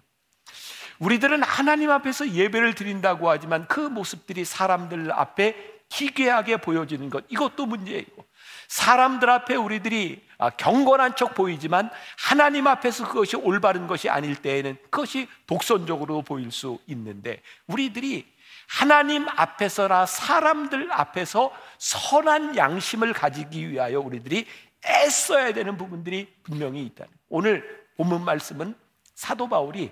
우리들은 0.98 1.42
하나님 1.42 1.90
앞에서 1.90 2.28
예배를 2.32 2.74
드린다고 2.74 3.30
하지만 3.30 3.66
그 3.66 3.80
모습들이 3.80 4.44
사람들 4.44 5.10
앞에 5.10 5.56
기괴하게 5.88 6.58
보여지는 6.58 7.08
것 7.08 7.24
이것도 7.30 7.64
문제이고 7.64 8.27
사람들 8.68 9.28
앞에 9.28 9.56
우리들이 9.56 10.26
아, 10.38 10.50
경건한 10.50 11.16
척 11.16 11.34
보이지만 11.34 11.90
하나님 12.16 12.66
앞에서 12.66 13.08
그것이 13.08 13.36
올바른 13.36 13.86
것이 13.86 14.08
아닐 14.08 14.36
때에는 14.36 14.76
그것이 14.82 15.26
독선적으로 15.46 16.22
보일 16.22 16.52
수 16.52 16.78
있는데 16.86 17.42
우리들이 17.66 18.26
하나님 18.68 19.26
앞에서나 19.28 20.06
사람들 20.06 20.92
앞에서 20.92 21.50
선한 21.78 22.56
양심을 22.56 23.14
가지기 23.14 23.70
위하여 23.70 23.98
우리들이 24.00 24.46
애써야 24.86 25.52
되는 25.52 25.76
부분들이 25.76 26.32
분명히 26.42 26.84
있다. 26.84 27.06
오늘 27.30 27.88
본문 27.96 28.24
말씀은 28.24 28.74
사도 29.14 29.48
바울이 29.48 29.90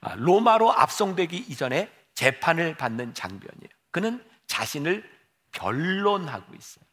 아, 0.00 0.14
로마로 0.14 0.72
압송되기 0.72 1.36
이전에 1.48 1.90
재판을 2.14 2.76
받는 2.76 3.14
장면이에요. 3.14 3.70
그는 3.90 4.24
자신을 4.46 5.02
변론하고 5.52 6.54
있어요. 6.54 6.87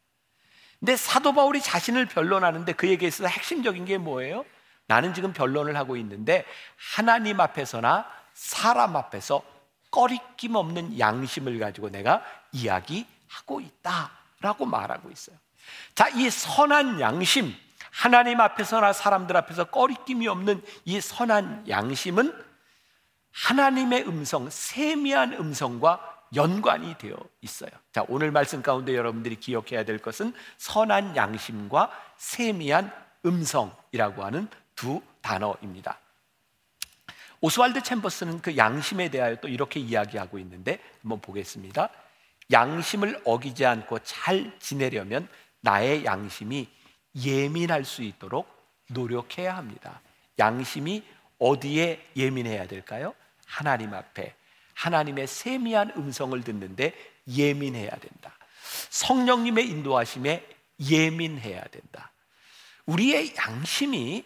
근데 0.80 0.96
사도 0.96 1.32
바울이 1.32 1.60
자신을 1.60 2.06
변론하는데 2.06 2.72
그에게 2.74 3.06
있어서 3.06 3.28
핵심적인 3.28 3.84
게 3.84 3.98
뭐예요? 3.98 4.44
나는 4.86 5.14
지금 5.14 5.32
변론을 5.32 5.76
하고 5.76 5.96
있는데 5.96 6.44
하나님 6.76 7.40
앞에서나 7.40 8.06
사람 8.34 8.96
앞에서 8.96 9.42
꺼리낌 9.90 10.54
없는 10.54 10.98
양심을 10.98 11.58
가지고 11.58 11.88
내가 11.88 12.22
이야기하고 12.52 13.60
있다라고 13.60 14.66
말하고 14.66 15.10
있어요. 15.10 15.36
자, 15.94 16.08
이 16.10 16.30
선한 16.30 17.00
양심, 17.00 17.54
하나님 17.90 18.40
앞에서나 18.40 18.92
사람들 18.92 19.36
앞에서 19.36 19.64
꺼리낌이 19.64 20.28
없는 20.28 20.62
이 20.84 21.00
선한 21.00 21.68
양심은 21.68 22.44
하나님의 23.32 24.06
음성, 24.06 24.48
세미한 24.50 25.32
음성과 25.34 26.15
연관이 26.34 26.96
되어 26.98 27.16
있어요. 27.40 27.70
자, 27.92 28.04
오늘 28.08 28.30
말씀 28.30 28.62
가운데 28.62 28.94
여러분들이 28.94 29.36
기억해야 29.36 29.84
될 29.84 29.98
것은 29.98 30.32
선한 30.58 31.16
양심과 31.16 31.90
세미한 32.16 32.92
음성이라고 33.24 34.24
하는 34.24 34.48
두 34.74 35.00
단어입니다. 35.20 35.98
오스왈드 37.40 37.82
챔버스는 37.82 38.40
그 38.40 38.56
양심에 38.56 39.10
대하여 39.10 39.36
또 39.36 39.48
이렇게 39.48 39.78
이야기하고 39.78 40.38
있는데 40.38 40.80
한번 41.02 41.20
보겠습니다. 41.20 41.90
양심을 42.50 43.22
어기지 43.24 43.66
않고 43.66 44.00
잘 44.00 44.56
지내려면 44.58 45.28
나의 45.60 46.04
양심이 46.04 46.68
예민할 47.14 47.84
수 47.84 48.02
있도록 48.02 48.48
노력해야 48.88 49.56
합니다. 49.56 50.00
양심이 50.38 51.04
어디에 51.38 52.06
예민해야 52.16 52.66
될까요? 52.66 53.14
하나님 53.46 53.94
앞에 53.94 54.34
하나님의 54.76 55.26
세미한 55.26 55.92
음성을 55.96 56.38
듣는데 56.44 56.94
예민해야 57.26 57.90
된다. 57.90 58.36
성령님의 58.90 59.68
인도하심에 59.68 60.46
예민해야 60.78 61.62
된다. 61.64 62.12
우리의 62.84 63.34
양심이 63.36 64.24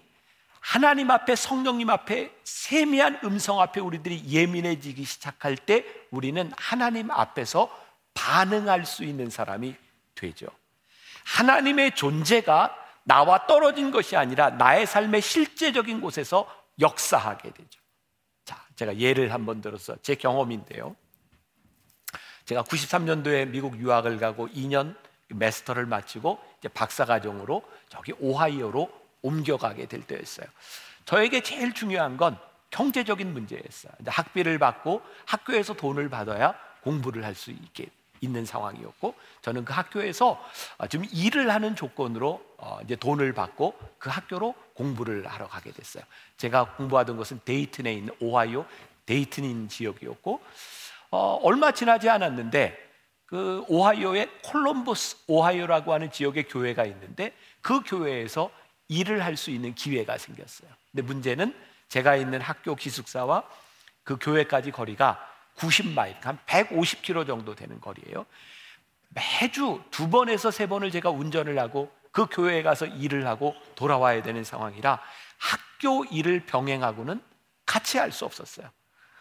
하나님 0.59 1.11
앞에 1.11 1.37
성령님 1.37 1.89
앞에 1.89 2.31
세미한 2.45 3.21
음성 3.25 3.61
앞에 3.61 3.81
우리들이 3.81 4.25
예민해지기 4.27 5.05
시작할 5.05 5.57
때 5.57 5.85
우리는 6.11 6.53
하나님 6.57 7.11
앞에서 7.11 7.71
반응할 8.13 8.85
수 8.85 9.05
있는 9.05 9.31
사람이 9.31 9.75
되죠. 10.15 10.49
하나님의 11.25 11.95
존재가 11.95 12.77
나와 13.05 13.47
떨어진 13.47 13.91
것이 13.91 14.17
아니라 14.17 14.51
나의 14.51 14.87
삶의 14.87 15.23
실제적인 15.23 16.01
곳에서 16.01 16.47
역사하게 16.81 17.51
되죠. 17.53 17.80
제가 18.81 18.97
예를 18.97 19.35
한번 19.35 19.61
들어서 19.61 19.95
제 20.01 20.15
경험인데요. 20.15 20.97
제가 22.47 22.63
93년도에 22.63 23.51
미국 23.51 23.79
유학을 23.79 24.17
가고 24.17 24.49
2년 24.49 24.97
메스터를 25.29 25.85
마치고 25.85 26.39
이제 26.59 26.69
박사 26.69 27.05
과정으로 27.05 27.63
저기 27.91 28.15
오하이오로 28.19 28.91
옮겨가게 29.21 29.85
될 29.85 30.01
때였어요. 30.07 30.47
저에게 31.05 31.43
제일 31.43 31.75
중요한 31.75 32.17
건 32.17 32.39
경제적인 32.71 33.31
문제였어요. 33.35 33.93
학비를 34.07 34.59
받고 34.59 35.03
학교에서 35.27 35.75
돈을 35.75 36.09
받아야 36.09 36.55
공부를 36.81 37.23
할 37.23 37.35
수 37.35 37.51
있게 37.51 37.91
있는 38.21 38.45
상황이었고 38.45 39.15
저는 39.43 39.65
그 39.65 39.73
학교에서 39.73 40.43
좀 40.89 41.05
일을 41.13 41.53
하는 41.53 41.75
조건으로 41.75 42.45
어, 42.59 42.79
이제 42.85 42.97
돈을 42.97 43.33
받고 43.33 43.79
그 43.99 44.11
학교로 44.11 44.55
공부를 44.75 45.27
하러 45.27 45.49
가게 45.49 45.73
됐어요. 45.73 46.05
제가 46.37 46.77
공부하던 46.77 47.17
것은 47.17 47.41
데이튼에 47.45 47.93
있는 47.93 48.15
오하이오 48.21 48.67
데이튼인 49.07 49.69
지역이었고 49.69 50.41
어, 51.11 51.41
얼마 51.43 51.73
지나지 51.73 52.09
않았는데 52.09 52.91
그 53.27 53.65
오하이오의 53.69 54.29
콜럼버스 54.45 55.25
오하이오라고 55.29 55.93
하는 55.93 56.11
지역의 56.11 56.45
교회가 56.49 56.85
있는데 56.85 57.33
그 57.61 57.81
교회에서 57.83 58.51
일을 58.89 59.25
할 59.25 59.37
수 59.37 59.51
있는 59.51 59.75
기회가 59.75 60.19
생겼어요. 60.19 60.69
근데 60.91 61.03
문제는 61.03 61.55
제가 61.89 62.17
있는 62.17 62.41
학교 62.41 62.75
기숙사와 62.75 63.45
그 64.03 64.17
교회까지 64.21 64.73
거리가 64.73 65.30
90마일, 65.61 66.19
한 66.23 66.39
150km 66.47 67.27
정도 67.27 67.55
되는 67.55 67.81
거리예요. 67.81 68.25
매주 69.11 69.83
두 69.91 70.09
번에서 70.09 70.51
세 70.51 70.67
번을 70.67 70.91
제가 70.91 71.11
운전을 71.11 71.59
하고 71.59 71.93
그 72.13 72.27
교회에 72.27 72.63
가서 72.63 72.87
일을 72.87 73.27
하고 73.27 73.55
돌아와야 73.75 74.23
되는 74.23 74.43
상황이라 74.43 75.01
학교 75.39 76.05
일을 76.07 76.47
병행하고는 76.47 77.23
같이 77.67 77.99
할 77.99 78.11
수 78.11 78.25
없었어요. 78.25 78.71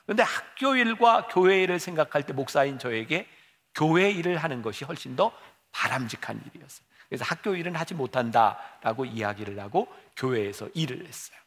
그런데 0.05 0.23
학교 0.23 0.75
일과 0.75 1.27
교회 1.27 1.61
일을 1.63 1.79
생각할 1.79 2.25
때 2.25 2.33
목사인 2.33 2.79
저에게 2.79 3.27
교회 3.75 4.09
일을 4.09 4.37
하는 4.37 4.61
것이 4.61 4.85
훨씬 4.85 5.15
더 5.15 5.31
바람직한 5.71 6.41
일이었어요. 6.47 6.87
그래서 7.09 7.25
학교 7.25 7.55
일은 7.55 7.75
하지 7.75 7.93
못한다라고 7.93 9.05
이야기를 9.05 9.59
하고 9.59 9.87
교회에서 10.15 10.69
일을 10.73 11.05
했어요. 11.05 11.37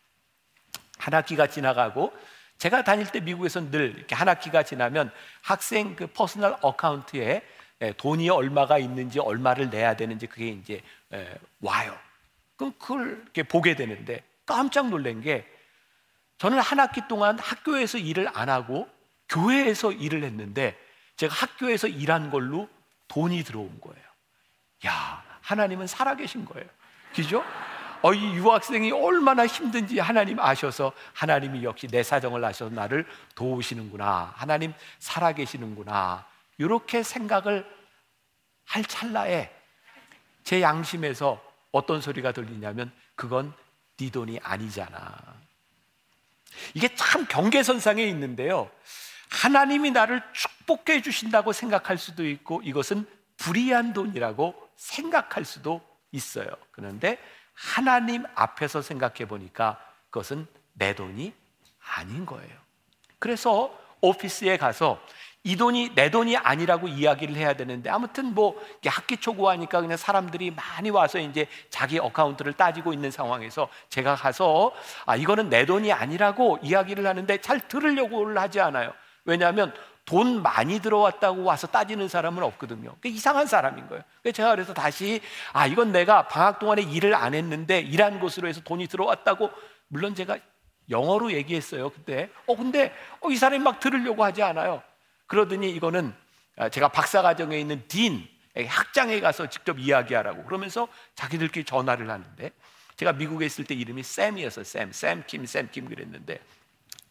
한 0.99 1.15
학기가 1.15 1.49
지나가고 1.49 2.13
제가 2.63 2.85
다닐 2.85 3.11
때 3.11 3.19
미국에서는 3.19 3.73
늘 3.73 3.93
이렇게 3.97 4.15
한 4.15 4.29
학기가 4.29 4.63
지나면 4.63 5.11
학생 5.41 5.97
그 5.97 6.07
personal 6.07 6.57
account에 6.61 7.43
돈이 7.97 8.31
얼마가 8.31 8.79
있는지 8.79 9.19
얼마를 9.19 9.69
내야 9.69 9.97
되는지 9.97 10.29
그게 10.29 10.47
이제 10.47 10.81
와요. 11.59 11.99
그럼 12.55 12.73
그걸 12.79 13.21
이렇게 13.25 13.43
보게 13.43 13.75
되는데 13.75 14.23
깜짝 14.47 14.91
놀란 14.91 15.21
게 15.23 15.45
저는 16.39 16.61
한 16.61 16.79
학기 16.79 17.01
동안 17.09 17.37
학교에서 17.37 17.99
일을 17.99 18.29
안 18.33 18.49
하고 18.49 18.89
교회에서 19.29 19.91
일을 19.91 20.23
했는데 20.23 20.79
제가 21.17 21.35
학교에서 21.35 21.89
일한 21.89 22.31
걸로 22.31 22.69
돈이 23.09 23.43
들어온 23.43 23.77
거예요. 23.81 24.07
야, 24.87 25.25
하나님은 25.41 25.89
살아계신 25.89 26.45
거예요. 26.45 26.69
그죠? 27.13 27.45
어, 28.03 28.13
이 28.13 28.35
유학생이 28.35 28.91
얼마나 28.91 29.47
힘든지 29.47 30.01
하나님 30.01 30.41
아셔서 30.41 30.93
하나님이 31.15 31.63
역시 31.63 31.87
내 31.87 32.03
사정을 32.03 32.45
아셔서 32.45 32.75
나를 32.75 33.07
도우시는구나. 33.35 34.33
하나님 34.37 34.75
살아계시는구나. 34.99 36.27
이렇게 36.59 37.03
생각을 37.03 37.65
할 38.65 38.85
찰나에 38.85 39.51
제 40.45 40.61
양심에서 40.61 41.41
어떤 41.71 42.01
소리가 42.01 42.33
들리냐면 42.33 42.93
그건 43.15 43.55
네 43.97 44.11
돈이 44.11 44.41
아니잖아. 44.43 45.17
이게 46.75 46.95
참 46.95 47.27
경계선상에 47.27 48.03
있는데요. 48.09 48.71
하나님이 49.31 49.93
나를 49.93 50.23
축복해 50.33 51.03
주신다고 51.03 51.53
생각할 51.53 51.99
수도 51.99 52.27
있고 52.27 52.61
이것은 52.65 53.07
불이한 53.39 53.93
돈이라고 53.93 54.55
생각할 54.77 55.45
수도 55.45 55.81
있어요. 56.11 56.49
그런데 56.71 57.19
하나님 57.55 58.25
앞에서 58.35 58.83
생각해 58.83 59.27
보니까 59.27 59.79
그것은 60.11 60.47
내 60.73 60.95
돈이 60.95 61.33
아닌 61.97 62.27
거예요. 62.27 62.57
그래서 63.19 63.73
오피스에 64.01 64.57
가서 64.57 65.01
이 65.45 65.57
돈이 65.57 65.95
내 65.97 66.11
돈이 66.11 66.37
아니라고 66.37 66.87
이야기를 66.87 67.35
해야 67.35 67.55
되는데 67.55 67.91
아무튼 67.91 68.33
뭐 68.33 68.61
학기 68.87 69.17
초구하니까 69.17 69.81
그냥 69.81 69.97
사람들이 69.97 70.53
많이 70.53 70.91
와서 70.91 71.19
이제 71.19 71.49
자기 71.69 71.99
어카운트를 71.99 72.53
따지고 72.53 72.93
있는 72.93 73.11
상황에서 73.11 73.69
제가 73.89 74.15
가서 74.15 74.73
아 75.05 75.17
이거는 75.17 75.49
내 75.49 75.67
돈이 75.67 75.93
아니라고 75.93 76.59
이야기를 76.63 77.07
하는데 77.07 77.41
잘 77.41 77.67
들으려고 77.67 78.39
하지 78.39 78.61
않아요. 78.61 78.93
왜냐하면 79.25 79.75
돈 80.05 80.43
많이 80.43 80.81
들어왔다고 80.81 81.45
와서 81.45 81.67
따지는 81.67 82.09
사람은 82.09 82.43
없거든요. 82.43 82.97
이상한 83.05 83.47
사람인 83.47 83.89
거예요. 83.89 84.03
제가 84.33 84.51
그래서 84.51 84.75
다시 84.75 85.21
아 85.53 85.67
이건 85.67 85.93
내가 85.93 86.29
방학 86.29 86.59
동안에 86.59 86.83
일을 86.83 87.15
안 87.15 87.35
했는데 87.35 87.81
일한 87.81 88.19
곳으로 88.19 88.49
해서 88.49 88.61
돈이 88.63 88.89
들어왔다고 88.89 89.51
물론 89.89 90.15
제가 90.15 90.39
영어로 90.91 91.33
얘기했어요 91.33 91.91
그때. 91.91 92.31
어 92.47 92.57
근데 92.57 92.93
어, 93.21 93.31
이 93.31 93.37
사람이 93.37 93.63
막 93.63 93.79
들으려고 93.79 94.25
하지 94.25 94.43
않아요. 94.43 94.83
그러더니 95.27 95.71
이거는 95.71 96.15
아, 96.57 96.69
제가 96.69 96.89
박사과정에 96.89 97.59
있는 97.59 97.83
딘 97.89 98.29
학장에 98.55 99.21
가서 99.21 99.49
직접 99.49 99.79
이야기하라고 99.79 100.45
그러면서 100.45 100.89
자기들끼리 101.15 101.65
전화를 101.65 102.11
하는데 102.11 102.51
제가 102.97 103.13
미국에 103.15 103.47
있을 103.47 103.65
때 103.65 103.75
이름이 103.75 104.03
샘이었어요. 104.03 104.65
샘, 104.65 104.93
샘 104.93 105.25
킴, 105.27 105.47
샘킴 105.47 105.89
그랬는데 105.89 106.41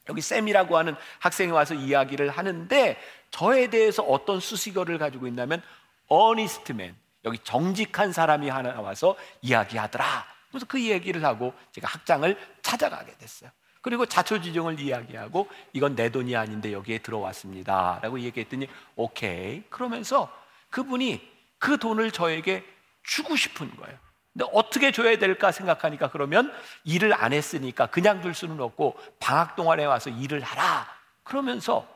여기 0.10 0.22
샘이라고 0.22 0.78
하는 0.78 0.96
학생이 1.20 1.52
와서 1.52 1.74
이야기를 1.74 2.30
하는데 2.30 2.98
저에 3.30 3.68
대해서 3.70 4.04
어떤 4.04 4.40
수식어를 4.40 4.98
가지고 4.98 5.28
있냐면 5.28 5.62
어니스트맨 6.08 6.96
여기 7.26 7.38
정직한 7.40 8.12
사람이 8.12 8.50
하나 8.50 8.82
와서 8.82 9.16
이야기하더라. 9.42 10.26
그래서 10.50 10.66
그 10.66 10.82
얘기를 10.84 11.24
하고 11.24 11.54
제가 11.72 11.88
학장을 11.88 12.38
찾아가게 12.62 13.14
됐어요. 13.18 13.50
그리고 13.82 14.06
자초지종을 14.06 14.80
이야기하고 14.80 15.48
이건 15.74 15.96
내 15.96 16.10
돈이 16.10 16.36
아닌데 16.36 16.72
여기에 16.72 17.00
들어왔습니다. 17.00 18.00
라고 18.02 18.20
얘기했더니 18.20 18.68
오케이. 18.96 19.64
그러면서 19.70 20.32
그분이 20.70 21.22
그 21.58 21.78
돈을 21.78 22.12
저에게 22.12 22.64
주고 23.04 23.36
싶은 23.36 23.76
거예요. 23.78 23.98
근데 24.34 24.46
어떻게 24.54 24.92
줘야 24.92 25.18
될까 25.18 25.52
생각하니까 25.52 26.10
그러면 26.10 26.54
일을 26.84 27.14
안 27.14 27.34
했으니까 27.34 27.88
그냥 27.88 28.22
둘 28.22 28.34
수는 28.34 28.60
없고 28.62 28.98
방학 29.20 29.56
동안에 29.56 29.86
와서 29.86 30.10
일을 30.10 30.42
하라. 30.42 30.88
그러면서 31.24 31.88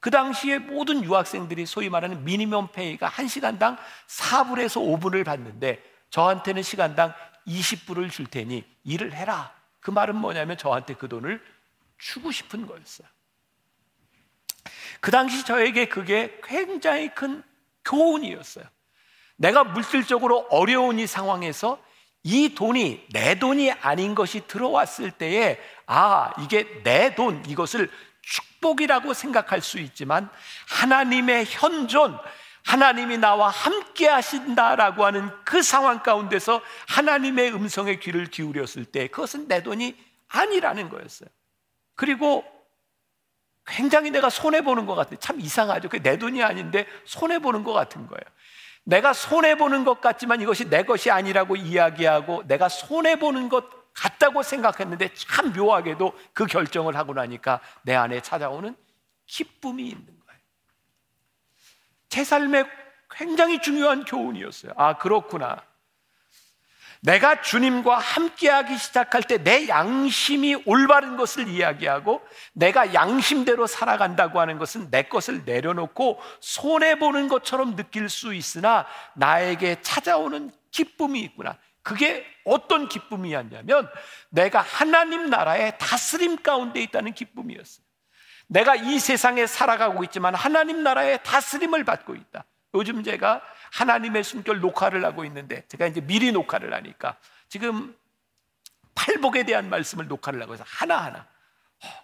그 0.00 0.10
당시에 0.10 0.58
모든 0.58 1.02
유학생들이 1.02 1.66
소위 1.66 1.88
말하는 1.88 2.24
미니멈 2.24 2.72
페이가 2.72 3.08
1시간당 3.08 3.78
4불에서 4.06 5.00
5불을 5.00 5.24
받는데 5.24 5.82
저한테는 6.10 6.62
시간당 6.62 7.14
20불을 7.46 8.10
줄 8.10 8.26
테니 8.26 8.64
일을 8.84 9.14
해라. 9.14 9.54
그 9.80 9.90
말은 9.90 10.16
뭐냐면 10.16 10.56
저한테 10.58 10.94
그 10.94 11.08
돈을 11.08 11.42
주고 11.98 12.32
싶은 12.32 12.66
거였어요. 12.66 13.06
그 15.00 15.10
당시 15.10 15.44
저에게 15.44 15.88
그게 15.88 16.40
굉장히 16.42 17.14
큰 17.14 17.42
교훈이었어요. 17.84 18.64
내가 19.36 19.64
물질적으로 19.64 20.46
어려운 20.50 20.98
이 20.98 21.06
상황에서 21.06 21.78
이 22.22 22.54
돈이 22.54 23.06
내 23.12 23.38
돈이 23.38 23.72
아닌 23.72 24.14
것이 24.14 24.46
들어왔을 24.46 25.10
때에 25.10 25.60
아, 25.86 26.32
이게 26.40 26.82
내 26.82 27.14
돈, 27.14 27.44
이것을 27.46 27.90
축복이라고 28.22 29.12
생각할 29.12 29.60
수 29.60 29.78
있지만 29.78 30.30
하나님의 30.68 31.44
현존, 31.46 32.18
하나님이 32.64 33.18
나와 33.18 33.50
함께 33.50 34.08
하신다라고 34.08 35.04
하는 35.04 35.30
그 35.44 35.62
상황 35.62 36.02
가운데서 36.02 36.62
하나님의 36.88 37.52
음성에 37.54 37.96
귀를 37.96 38.26
기울였을 38.26 38.86
때 38.86 39.08
그것은 39.08 39.48
내 39.48 39.62
돈이 39.62 39.94
아니라는 40.28 40.88
거였어요. 40.88 41.28
그리고 41.94 42.42
굉장히 43.66 44.10
내가 44.10 44.30
손해보는 44.30 44.86
것 44.86 44.94
같아요. 44.94 45.18
참 45.18 45.40
이상하죠. 45.40 45.88
내 46.02 46.18
돈이 46.18 46.42
아닌데 46.42 46.86
손해보는 47.04 47.64
것 47.64 47.74
같은 47.74 48.06
거예요. 48.06 48.24
내가 48.84 49.12
손해보는 49.12 49.84
것 49.84 50.00
같지만 50.00 50.40
이것이 50.40 50.68
내 50.68 50.82
것이 50.82 51.10
아니라고 51.10 51.56
이야기하고 51.56 52.44
내가 52.46 52.68
손해보는 52.68 53.48
것 53.48 53.92
같다고 53.94 54.42
생각했는데 54.42 55.14
참 55.14 55.52
묘하게도 55.52 56.12
그 56.32 56.46
결정을 56.46 56.96
하고 56.96 57.14
나니까 57.14 57.60
내 57.82 57.94
안에 57.94 58.20
찾아오는 58.20 58.76
기쁨이 59.26 59.84
있는 59.84 60.04
거예요. 60.04 60.40
제 62.08 62.24
삶에 62.24 62.64
굉장히 63.10 63.60
중요한 63.60 64.04
교훈이었어요. 64.04 64.72
아, 64.76 64.98
그렇구나. 64.98 65.62
내가 67.04 67.42
주님과 67.42 67.98
함께하기 67.98 68.78
시작할 68.78 69.22
때 69.22 69.38
내 69.44 69.68
양심이 69.68 70.62
올바른 70.64 71.16
것을 71.16 71.48
이야기하고 71.48 72.22
내가 72.54 72.94
양심대로 72.94 73.66
살아간다고 73.66 74.40
하는 74.40 74.58
것은 74.58 74.90
내 74.90 75.02
것을 75.02 75.44
내려놓고 75.44 76.18
손해보는 76.40 77.28
것처럼 77.28 77.76
느낄 77.76 78.08
수 78.08 78.32
있으나 78.32 78.86
나에게 79.14 79.82
찾아오는 79.82 80.50
기쁨이 80.70 81.20
있구나. 81.20 81.58
그게 81.82 82.24
어떤 82.46 82.88
기쁨이었냐면 82.88 83.90
내가 84.30 84.62
하나님 84.62 85.28
나라의 85.28 85.76
다스림 85.78 86.42
가운데 86.42 86.80
있다는 86.80 87.12
기쁨이었어요. 87.12 87.84
내가 88.46 88.74
이 88.76 88.98
세상에 88.98 89.46
살아가고 89.46 90.04
있지만 90.04 90.34
하나님 90.34 90.82
나라의 90.82 91.18
다스림을 91.22 91.84
받고 91.84 92.14
있다. 92.14 92.46
요즘 92.74 93.02
제가 93.02 93.42
하나님의 93.74 94.22
숨결 94.22 94.60
녹화를 94.60 95.04
하고 95.04 95.24
있는데 95.24 95.64
제가 95.66 95.86
이제 95.86 96.00
미리 96.00 96.30
녹화를 96.30 96.72
하니까 96.72 97.16
지금 97.48 97.96
팔복에 98.94 99.44
대한 99.44 99.68
말씀을 99.68 100.06
녹화를 100.06 100.40
하고 100.40 100.54
해서 100.54 100.64
하나하나 100.66 101.26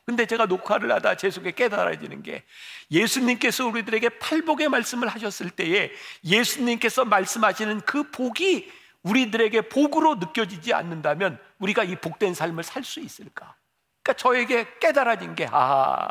근데 0.04 0.26
제가 0.26 0.46
녹화를 0.46 0.90
하다 0.90 1.16
제 1.16 1.30
속에 1.30 1.52
깨달아지는 1.52 2.24
게 2.24 2.42
예수님께서 2.90 3.66
우리들에게 3.68 4.08
팔복의 4.18 4.68
말씀을 4.68 5.06
하셨을 5.08 5.50
때에 5.50 5.92
예수님께서 6.24 7.04
말씀하시는 7.04 7.82
그 7.82 8.10
복이 8.10 8.70
우리들에게 9.02 9.68
복으로 9.68 10.16
느껴지지 10.16 10.74
않는다면 10.74 11.38
우리가 11.60 11.84
이 11.84 11.94
복된 11.96 12.34
삶을 12.34 12.64
살 12.64 12.82
수 12.82 13.00
있을까? 13.00 13.54
그러니까 14.02 14.20
저에게 14.20 14.66
깨달아진 14.80 15.34
게 15.34 15.46
아, 15.50 16.08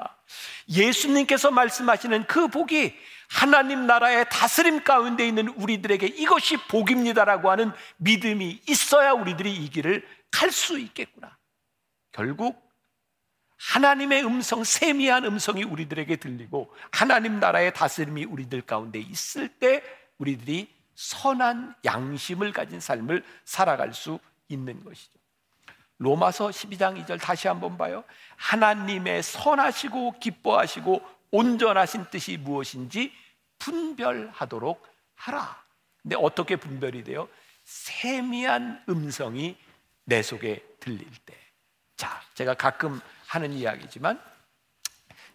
예수님께서 0.69 1.51
말씀하시는 1.51 2.25
그 2.25 2.47
복이 2.47 2.95
하나님 3.29 3.85
나라의 3.85 4.25
다스림 4.29 4.83
가운데 4.83 5.27
있는 5.27 5.49
우리들에게 5.49 6.07
이것이 6.07 6.57
복입니다라고 6.67 7.51
하는 7.51 7.71
믿음이 7.97 8.63
있어야 8.67 9.11
우리들이 9.13 9.53
이 9.53 9.69
길을 9.69 10.05
갈 10.31 10.51
수 10.51 10.79
있겠구나. 10.79 11.37
결국 12.11 12.69
하나님의 13.57 14.25
음성, 14.25 14.63
세미한 14.63 15.25
음성이 15.25 15.63
우리들에게 15.63 16.15
들리고 16.15 16.73
하나님 16.91 17.39
나라의 17.39 17.73
다스림이 17.73 18.25
우리들 18.25 18.61
가운데 18.61 18.99
있을 18.99 19.47
때 19.47 19.83
우리들이 20.17 20.73
선한 20.95 21.75
양심을 21.85 22.51
가진 22.51 22.79
삶을 22.79 23.23
살아갈 23.45 23.93
수 23.93 24.19
있는 24.47 24.83
것이죠. 24.83 25.19
로마서 25.97 26.47
12장 26.49 27.05
2절 27.05 27.19
다시 27.21 27.47
한번 27.47 27.77
봐요. 27.77 28.03
하나님의 28.37 29.21
선하시고 29.21 30.19
기뻐하시고 30.19 31.18
온전하신 31.31 32.09
뜻이 32.09 32.37
무엇인지 32.37 33.13
분별하도록 33.59 34.87
하라. 35.15 35.63
근데 36.01 36.15
어떻게 36.15 36.55
분별이 36.55 37.03
돼요? 37.03 37.27
세미한 37.65 38.83
음성이 38.89 39.57
내 40.05 40.21
속에 40.23 40.65
들릴 40.79 41.07
때. 41.25 41.37
자, 41.97 42.21
제가 42.33 42.53
가끔 42.55 42.99
하는 43.27 43.51
이야기지만 43.53 44.19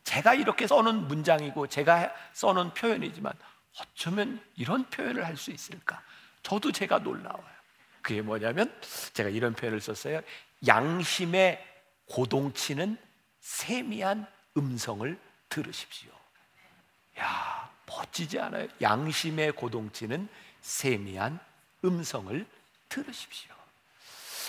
제가 0.03 0.35
이렇게 0.35 0.67
써놓은 0.67 1.07
문장이고 1.09 1.69
제가 1.69 2.13
써놓은 2.33 2.75
표현이지만 2.75 3.33
어쩌면 3.81 4.41
이런 4.57 4.89
표현을 4.91 5.25
할 5.25 5.37
수 5.37 5.51
있을까? 5.51 6.03
저도 6.43 6.73
제가 6.73 6.99
놀라워요. 6.99 7.55
그게 8.03 8.21
뭐냐면 8.21 8.75
제가 9.13 9.31
이런 9.31 9.55
표현을 9.55 9.81
썼어요. 9.81 10.21
양심의 10.67 11.65
고동치는 12.07 12.99
세미한 13.41 14.27
음성을 14.57 15.19
들으십시오. 15.55 16.11
야, 17.21 17.71
멋지지 17.87 18.41
않아요? 18.41 18.67
양심의 18.81 19.53
고동치는 19.53 20.29
세미한 20.61 21.39
음성을 21.85 22.45
들으십시오. 22.89 23.55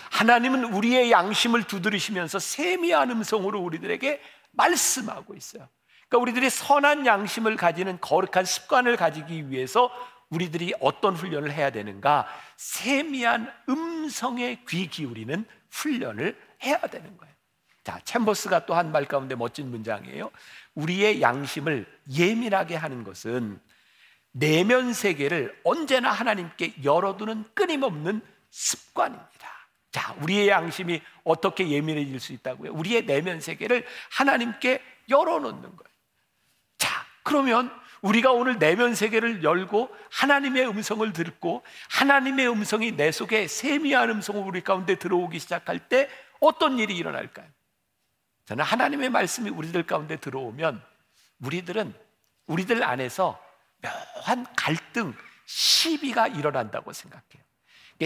하나님은 0.10 0.74
우리의 0.74 1.12
양심을 1.12 1.66
두드리시면서 1.66 2.40
세미한 2.40 3.12
음성으로 3.12 3.60
우리들에게 3.60 4.20
말씀하고 4.52 5.36
있어요. 5.36 5.68
그러니까 6.08 6.18
우리들이 6.24 6.50
선한 6.50 7.06
양심을 7.06 7.56
가지는 7.56 8.00
거룩한 8.02 8.46
습관을 8.46 8.96
가지기 8.98 9.50
위해서 9.52 9.92
우리들이 10.30 10.74
어떤 10.80 11.16
훈련을 11.16 11.52
해야 11.52 11.70
되는가? 11.70 12.28
세미한 12.58 13.54
음성에 13.70 14.64
귀 14.68 14.88
기울이는 14.88 15.46
훈련을 15.70 16.36
해야 16.64 16.80
되는 16.80 17.16
거예요. 17.18 17.36
자, 17.84 18.00
챔버스가 18.04 18.66
또 18.66 18.74
한 18.74 18.92
말 18.92 19.06
가운데 19.06 19.36
멋진 19.36 19.70
문장이에요. 19.70 20.32
우리의 20.76 21.22
양심을 21.22 21.86
예민하게 22.12 22.76
하는 22.76 23.04
것은 23.04 23.60
내면 24.32 24.94
세계를 24.94 25.60
언제나 25.64 26.12
하나님께 26.12 26.76
열어두는 26.84 27.46
끊임없는 27.54 28.22
습관입니다. 28.50 29.56
자, 29.92 30.14
우리의 30.22 30.50
양심이 30.50 31.02
어떻게 31.24 31.70
예민해질 31.70 32.20
수 32.20 32.34
있다고요? 32.34 32.74
우리의 32.74 33.06
내면 33.06 33.40
세계를 33.40 33.86
하나님께 34.12 34.82
열어놓는 35.10 35.62
거예요. 35.62 35.96
자, 36.78 37.06
그러면 37.24 37.72
우리가 38.02 38.34
오늘 38.34 38.60
내면 38.60 38.94
세계를 38.94 39.44
열고 39.44 39.90
하나님의 40.12 40.68
음성을 40.68 41.12
듣고 41.14 41.64
하나님의 41.90 42.50
음성이 42.50 42.92
내 42.92 43.12
속에 43.12 43.48
세미한 43.48 44.10
음성으로 44.10 44.46
우리 44.46 44.62
가운데 44.62 44.96
들어오기 44.96 45.40
시작할 45.40 45.88
때 45.88 46.10
어떤 46.42 46.78
일이 46.78 46.96
일어날까요? 46.98 47.48
저는 48.46 48.64
하나님의 48.64 49.10
말씀이 49.10 49.50
우리들 49.50 49.86
가운데 49.86 50.18
들어오면 50.18 50.82
우리들은 51.40 51.94
우리들 52.48 52.84
안에서 52.84 53.40
묘한 53.82 54.46
갈등, 54.56 55.14
시비가 55.46 56.28
일어난다고 56.28 56.94
생각해요. 56.94 57.44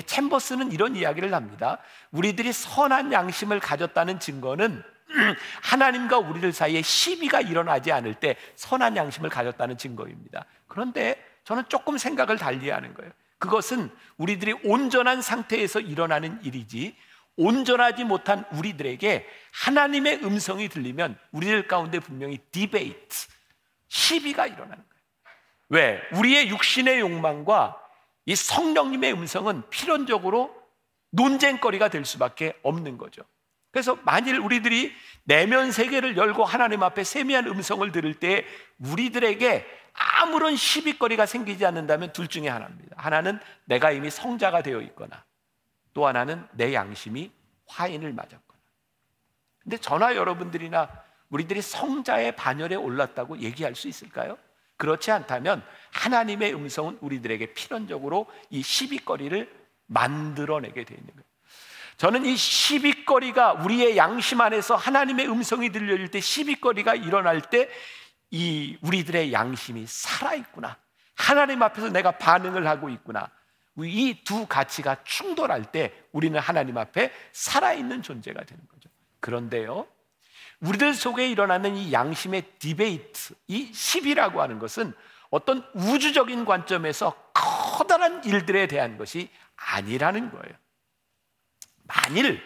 챔버스는 0.06 0.72
이런 0.72 0.96
이야기를 0.96 1.34
합니다. 1.34 1.80
우리들이 2.12 2.54
선한 2.54 3.12
양심을 3.12 3.60
가졌다는 3.60 4.20
증거는 4.20 4.84
하나님과 5.64 6.20
우리들 6.20 6.54
사이에 6.54 6.82
시비가 6.82 7.42
일어나지 7.42 7.92
않을 7.92 8.14
때 8.16 8.36
선한 8.56 8.96
양심을 8.96 9.30
가졌다는 9.30 9.78
증거입니다. 9.78 10.46
그런데 10.68 11.24
저는 11.44 11.64
조금 11.68 11.98
생각을 11.98 12.38
달리 12.38 12.70
하는 12.70 12.94
거예요. 12.94 13.12
그것은 13.40 13.90
우리들이 14.18 14.54
온전한 14.64 15.22
상태에서 15.22 15.80
일어나는 15.80 16.40
일이지 16.44 16.96
온전하지 17.40 18.04
못한 18.04 18.44
우리들에게 18.52 19.26
하나님의 19.54 20.26
음성이 20.26 20.68
들리면 20.68 21.18
우리들 21.32 21.68
가운데 21.68 22.00
분명히 22.00 22.38
디베이트, 22.52 23.28
시비가 23.88 24.46
일어나는 24.46 24.76
거예요. 24.76 24.84
왜? 25.70 26.02
우리의 26.12 26.50
육신의 26.50 27.00
욕망과 27.00 27.82
이 28.26 28.36
성령님의 28.36 29.14
음성은 29.14 29.70
필연적으로 29.70 30.54
논쟁거리가 31.12 31.88
될 31.88 32.04
수밖에 32.04 32.60
없는 32.62 32.98
거죠. 32.98 33.24
그래서 33.72 33.98
만일 34.04 34.38
우리들이 34.40 34.94
내면 35.24 35.72
세계를 35.72 36.18
열고 36.18 36.44
하나님 36.44 36.84
앞에 36.84 37.06
세미한 37.06 37.48
음성을 37.48 37.90
들을 37.94 38.14
때 38.16 38.46
우리들에게 38.80 39.66
아무런 39.94 40.58
시비거리가 40.58 41.26
생기지 41.26 41.66
않는다면 41.66 42.12
둘 42.12 42.28
중에 42.28 42.50
하나입니다. 42.50 42.96
하나는 42.98 43.40
내가 43.66 43.92
이미 43.92 44.10
성자가 44.10 44.62
되어 44.62 44.82
있거나 44.82 45.24
또 45.94 46.08
하나는 46.08 46.46
내 46.52 46.74
양심이 46.74 47.32
화인을 47.68 48.14
맞았거나. 48.14 48.60
근데 49.64 49.78
저나 49.78 50.16
여러분들이나 50.16 50.90
우리들이 51.30 51.62
성자의 51.62 52.36
반열에 52.36 52.76
올랐다고 52.76 53.40
얘기할 53.40 53.76
수 53.76 53.88
있을까요? 53.88 54.38
그렇지 54.78 55.12
않다면 55.12 55.64
하나님의 55.92 56.54
음성은 56.56 57.00
우리들에게 57.02 57.54
필연적으로 57.54 58.28
이 58.50 58.62
시비거리를 58.62 59.52
만들어내게 59.88 60.86
되어 60.86 60.98
있는 60.98 61.14
거예요. 61.14 61.26
저는 61.98 62.26
이 62.26 62.38
시비거리가 62.38 63.54
우리의 63.54 63.98
양심 63.98 64.40
안에서 64.40 64.76
하나님의 64.76 65.28
음성이 65.30 65.70
들려질 65.72 66.10
때 66.10 66.20
시비거리가 66.20 66.96
일어날 66.96 67.42
때 67.42 67.70
이 68.32 68.78
우리들의 68.82 69.34
양심이 69.34 69.86
살아있구나. 69.88 70.78
하나님 71.16 71.62
앞에서 71.64 71.90
내가 71.90 72.12
반응을 72.12 72.68
하고 72.68 72.90
있구나. 72.90 73.30
이 73.86 74.24
두 74.24 74.46
가치가 74.48 75.04
충돌할 75.04 75.72
때 75.72 75.94
우리는 76.12 76.40
하나님 76.40 76.78
앞에 76.78 77.12
살아있는 77.32 78.02
존재가 78.02 78.44
되는 78.44 78.68
거죠. 78.68 78.90
그런데요, 79.20 79.88
우리들 80.62 80.94
속에 80.94 81.30
일어나는 81.30 81.76
이 81.76 81.94
양심의 81.94 82.44
디베이트, 82.60 83.34
이 83.48 83.72
시비라고 83.74 84.42
하는 84.42 84.60
것은 84.60 84.94
어떤 85.30 85.66
우주적인 85.74 86.46
관점에서 86.46 87.14
커다란 87.34 88.24
일들에 88.24 88.68
대한 88.68 88.98
것이 88.98 89.30
아니라는 89.56 90.32
거예요. 90.32 90.56
만일 91.84 92.42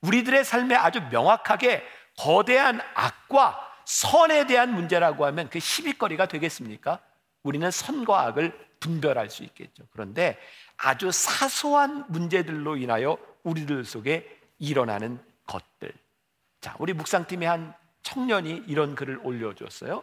우리들의 0.00 0.44
삶에 0.44 0.74
아주 0.74 1.00
명확하게 1.10 1.84
거대한 2.18 2.80
악과 2.94 3.58
선에 3.84 4.46
대한 4.46 4.72
문제라고 4.74 5.26
하면 5.26 5.50
그 5.50 5.58
시비거리가 5.58 6.26
되겠습니까? 6.26 7.00
우리는 7.42 7.70
선과 7.70 8.26
악을 8.26 8.70
분별할 8.80 9.30
수 9.30 9.42
있겠죠. 9.44 9.84
그런데 9.90 10.38
아주 10.82 11.10
사소한 11.10 12.04
문제들로 12.08 12.76
인하여 12.76 13.18
우리들 13.42 13.84
속에 13.84 14.38
일어나는 14.58 15.22
것들, 15.46 15.92
자, 16.60 16.76
우리 16.78 16.92
묵상팀의 16.92 17.48
한 17.48 17.74
청년이 18.02 18.64
이런 18.66 18.94
글을 18.94 19.20
올려줬어요. 19.22 20.02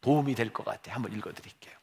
도움이 0.00 0.34
될 0.34 0.50
것 0.52 0.64
같아요. 0.64 0.94
한번 0.94 1.12
읽어드릴게요. 1.12 1.74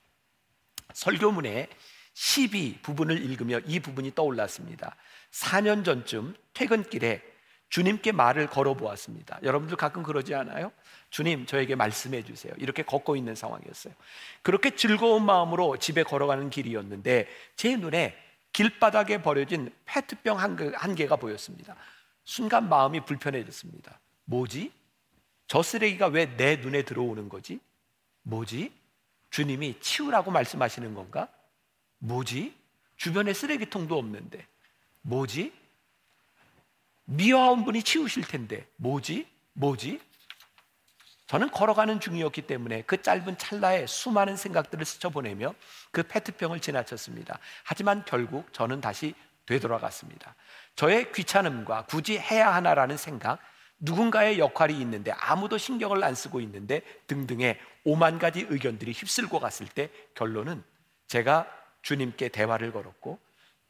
설교문에 0.94 1.70
12 2.14 2.80
부분을 2.82 3.22
읽으며 3.24 3.60
이 3.66 3.80
부분이 3.80 4.16
떠올랐습니다. 4.16 4.96
4년 5.32 5.84
전쯤 5.84 6.36
퇴근길에 6.54 7.22
주님께 7.70 8.12
말을 8.12 8.48
걸어보았습니다. 8.48 9.40
여러분들 9.44 9.76
가끔 9.76 10.04
그러지 10.04 10.34
않아요? 10.36 10.72
주님, 11.10 11.46
저에게 11.46 11.76
말씀해 11.76 12.24
주세요. 12.24 12.54
이렇게 12.58 12.84
걷고 12.84 13.16
있는 13.16 13.36
상황이었어요. 13.36 13.94
그렇게 14.42 14.76
즐거운 14.76 15.26
마음으로 15.26 15.78
집에 15.78 16.04
걸어가는 16.04 16.50
길이었는데 16.50 17.28
제 17.56 17.76
눈에 17.76 18.16
길바닥에 18.54 19.22
버려진 19.22 19.74
페트병 19.86 20.38
한 20.40 20.96
개가 20.96 21.18
보였습니다. 21.18 21.76
순간 22.24 22.70
마음이 22.70 23.02
불편해졌습니다. 23.02 24.00
뭐지? 24.26 24.72
저 25.48 25.62
쓰레기가 25.62 26.08
왜 26.08 26.26
내 26.38 26.56
눈에 26.56 26.84
들어오는 26.84 27.30
거지? 27.30 27.60
뭐지? 28.24 28.72
주님이 29.30 29.80
치우라고 29.80 30.32
말씀하시는 30.32 30.94
건가? 30.94 31.28
뭐지? 32.00 32.56
주변에 32.98 33.34
쓰레기통도 33.34 33.98
없는데. 33.98 34.46
뭐지? 35.02 35.52
미화원 37.06 37.64
분이 37.66 37.84
치우실 37.84 38.24
텐데. 38.24 38.68
뭐지? 38.78 39.28
뭐지? 39.54 40.00
저는 41.28 41.50
걸어가는 41.50 42.00
중이었기 42.00 42.44
때문에 42.44 42.84
그 42.84 43.02
짧은 43.02 43.38
찰나에 43.38 43.88
수많은 43.88 44.38
생각들을 44.38 44.86
스쳐보내며 44.86 45.56
그 45.92 46.04
페트병을 46.04 46.60
지나쳤습니다. 46.60 47.40
하지만 47.64 48.04
결국 48.06 48.52
저는 48.54 48.82
다시 48.82 49.16
되돌아갔습니다. 49.46 50.36
저의 50.76 51.12
귀찮음과 51.12 51.86
굳이 51.86 52.18
해야 52.18 52.54
하나라는 52.54 52.98
생각, 52.98 53.40
누군가의 53.80 54.40
역할이 54.40 54.80
있는데 54.82 55.12
아무도 55.12 55.58
신경을 55.58 56.04
안 56.04 56.16
쓰고 56.16 56.42
있는데 56.42 56.82
등등의 57.08 57.60
오만 57.84 58.20
가지 58.20 58.46
의견들이 58.50 58.92
휩쓸고 58.92 59.40
갔을 59.40 59.68
때 59.68 59.90
결론은 60.14 60.64
제가 61.08 61.48
주님께 61.82 62.30
대화를 62.30 62.72
걸었고 62.72 63.20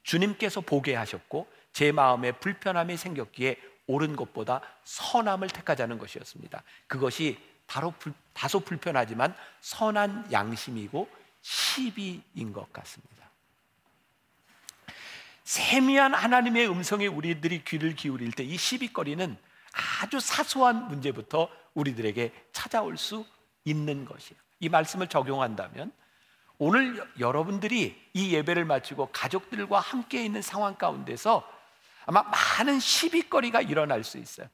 주님께서 0.04 0.62
보게 0.62 0.96
하셨고 0.96 1.48
제 1.76 1.92
마음에 1.92 2.32
불편함이 2.32 2.96
생겼기에 2.96 3.58
옳은 3.88 4.16
것보다 4.16 4.62
선함을 4.86 5.50
택하자는 5.50 5.98
것이었습니다. 5.98 6.64
그것이 6.88 7.38
바로 7.68 7.92
불, 8.00 8.14
다소 8.32 8.62
불편하지만 8.62 9.36
선한 9.60 10.32
양심이고 10.32 11.10
시비인 11.42 12.54
것 12.54 12.72
같습니다. 12.72 13.30
세미한 15.44 16.14
하나님의 16.14 16.70
음성에 16.70 17.08
우리들이 17.08 17.66
귀를 17.66 17.94
기울일 17.94 18.32
때 18.32 18.46
이 18.46 18.56
시비거리는 18.56 19.38
아주 20.02 20.22
사소한 20.22 20.88
문제부터 20.88 21.50
우리들에게 21.74 22.32
찾아올 22.54 22.98
수 22.98 23.26
있는 23.66 24.06
것이에요. 24.06 24.40
이 24.62 24.70
말씀을 24.70 25.08
적용한다면 25.08 25.92
오늘 26.58 27.06
여러분들이 27.20 28.02
이 28.14 28.34
예배를 28.34 28.64
마치고 28.64 29.10
가족들과 29.12 29.82
함께 29.82 30.24
있는 30.24 30.42
상황 30.42 30.76
가운데서 30.76 31.54
아마 32.06 32.24
많은 32.24 32.80
시비거리가 32.80 33.62
일어날 33.62 34.04
수 34.04 34.18
있어요. 34.18 34.48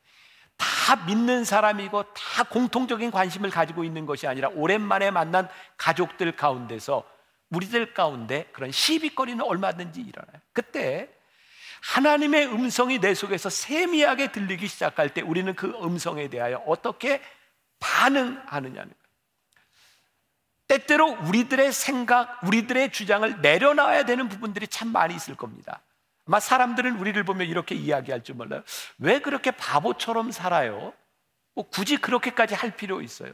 다 0.57 0.95
믿는 1.07 1.43
사람이고 1.43 2.03
다 2.13 2.43
공통적인 2.43 3.11
관심을 3.11 3.49
가지고 3.49 3.83
있는 3.83 4.05
것이 4.05 4.27
아니라 4.27 4.49
오랜만에 4.49 5.11
만난 5.11 5.49
가족들 5.77 6.35
가운데서 6.35 7.03
우리들 7.49 7.93
가운데 7.93 8.47
그런 8.53 8.71
시비거리는 8.71 9.43
얼마든지 9.43 10.01
일어나요. 10.01 10.39
그때 10.53 11.09
하나님의 11.81 12.47
음성이 12.47 12.99
내 12.99 13.13
속에서 13.13 13.49
세미하게 13.49 14.31
들리기 14.31 14.67
시작할 14.67 15.09
때 15.09 15.21
우리는 15.21 15.53
그 15.55 15.67
음성에 15.83 16.29
대하여 16.29 16.63
어떻게 16.67 17.21
반응하느냐는. 17.79 18.93
때때로 20.67 21.17
우리들의 21.23 21.73
생각, 21.73 22.41
우리들의 22.43 22.91
주장을 22.93 23.41
내려놔야 23.41 24.05
되는 24.05 24.29
부분들이 24.29 24.67
참 24.67 24.89
많이 24.89 25.15
있을 25.15 25.35
겁니다. 25.35 25.81
아마 26.27 26.39
사람들은 26.39 26.97
우리를 26.97 27.23
보면 27.23 27.47
이렇게 27.47 27.75
이야기할 27.75 28.23
줄 28.23 28.35
몰라요. 28.35 28.63
왜 28.97 29.19
그렇게 29.19 29.51
바보처럼 29.51 30.31
살아요? 30.31 30.93
뭐 31.53 31.67
굳이 31.69 31.97
그렇게까지 31.97 32.55
할 32.55 32.75
필요 32.75 33.01
있어요? 33.01 33.33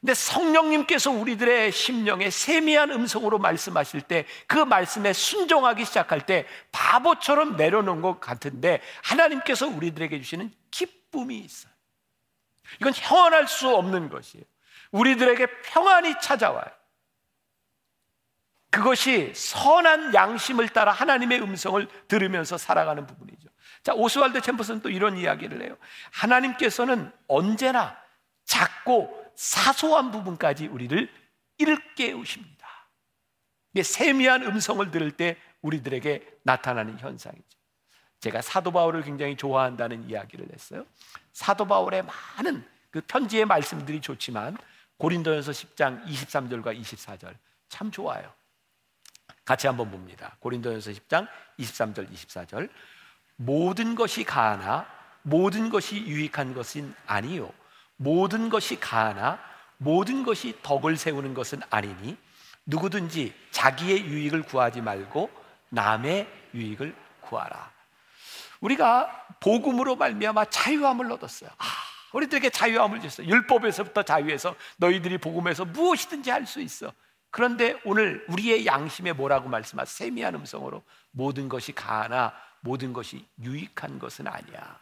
근데 0.00 0.14
성령님께서 0.14 1.12
우리들의 1.12 1.70
심령에 1.70 2.28
세미한 2.30 2.90
음성으로 2.90 3.38
말씀하실 3.38 4.00
때 4.02 4.26
그 4.48 4.58
말씀에 4.58 5.12
순종하기 5.12 5.84
시작할 5.84 6.26
때 6.26 6.46
바보처럼 6.72 7.56
내려놓은 7.56 8.02
것 8.02 8.18
같은데 8.20 8.80
하나님께서 9.04 9.68
우리들에게 9.68 10.18
주시는 10.18 10.52
기쁨이 10.70 11.38
있어요. 11.38 11.72
이건 12.80 12.92
형언할 12.94 13.46
수 13.46 13.68
없는 13.74 14.08
것이에요. 14.08 14.44
우리들에게 14.90 15.46
평안이 15.62 16.14
찾아와요. 16.20 16.66
그것이 18.72 19.32
선한 19.34 20.14
양심을 20.14 20.70
따라 20.70 20.92
하나님의 20.92 21.42
음성을 21.42 21.86
들으면서 22.08 22.56
살아가는 22.56 23.06
부분이죠. 23.06 23.50
자, 23.82 23.92
오스왈드 23.92 24.40
챔퍼스는 24.40 24.80
또 24.80 24.88
이런 24.88 25.18
이야기를 25.18 25.62
해요. 25.62 25.76
하나님께서는 26.10 27.12
언제나 27.28 27.94
작고 28.46 29.30
사소한 29.36 30.10
부분까지 30.10 30.68
우리를 30.68 31.06
일깨우십니다. 31.58 32.66
세미한 33.82 34.42
음성을 34.44 34.90
들을 34.90 35.10
때 35.10 35.36
우리들에게 35.60 36.38
나타나는 36.42 36.98
현상이죠. 36.98 37.58
제가 38.20 38.40
사도 38.40 38.70
바울을 38.70 39.02
굉장히 39.02 39.36
좋아한다는 39.36 40.08
이야기를 40.08 40.48
했어요. 40.50 40.86
사도 41.32 41.66
바울의 41.66 42.04
많은 42.04 42.66
그 42.90 43.02
편지의 43.02 43.44
말씀들이 43.44 44.00
좋지만 44.00 44.56
고린도전서 44.96 45.52
10장 45.52 46.06
23절과 46.06 46.80
24절 46.80 47.34
참 47.68 47.90
좋아요. 47.90 48.32
같이 49.44 49.66
한번 49.66 49.90
봅니다. 49.90 50.36
고린도전서 50.40 50.92
10장 50.92 51.28
23절 51.58 52.12
24절 52.12 52.68
모든 53.36 53.94
것이 53.94 54.24
가하나 54.24 54.86
모든 55.22 55.70
것이 55.70 55.96
유익한 55.98 56.54
것은 56.54 56.94
아니요 57.06 57.52
모든 57.96 58.48
것이 58.48 58.78
가하나 58.78 59.38
모든 59.78 60.22
것이 60.22 60.56
덕을 60.62 60.96
세우는 60.96 61.34
것은 61.34 61.60
아니니 61.70 62.16
누구든지 62.66 63.34
자기의 63.50 64.04
유익을 64.04 64.42
구하지 64.42 64.80
말고 64.80 65.30
남의 65.70 66.28
유익을 66.54 66.94
구하라. 67.22 67.72
우리가 68.60 69.26
복음으로 69.40 69.96
말미암아 69.96 70.44
자유함을 70.46 71.10
얻었어요. 71.12 71.50
아, 71.58 71.64
우리들에게 72.12 72.50
자유함을 72.50 73.00
줬어요. 73.00 73.26
율법에서부터 73.26 74.02
자유해서 74.04 74.54
너희들이 74.76 75.18
복음에서 75.18 75.64
무엇이든지 75.64 76.30
할 76.30 76.46
수 76.46 76.60
있어. 76.60 76.92
그런데 77.32 77.80
오늘 77.84 78.24
우리의 78.28 78.66
양심에 78.66 79.14
뭐라고 79.14 79.48
말씀하세요? 79.48 79.86
세미한 79.92 80.34
음성으로 80.34 80.84
모든 81.10 81.48
것이 81.48 81.72
가하나 81.72 82.34
모든 82.60 82.92
것이 82.92 83.26
유익한 83.40 83.98
것은 83.98 84.26
아니야. 84.28 84.78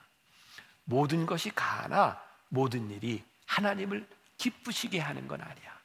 모든 0.84 1.26
것이 1.26 1.50
가하나 1.50 2.20
모든 2.48 2.90
일이 2.90 3.22
하나님을 3.46 4.06
기쁘시게 4.36 4.98
하는 4.98 5.28
건 5.28 5.40
아니야. 5.40 5.80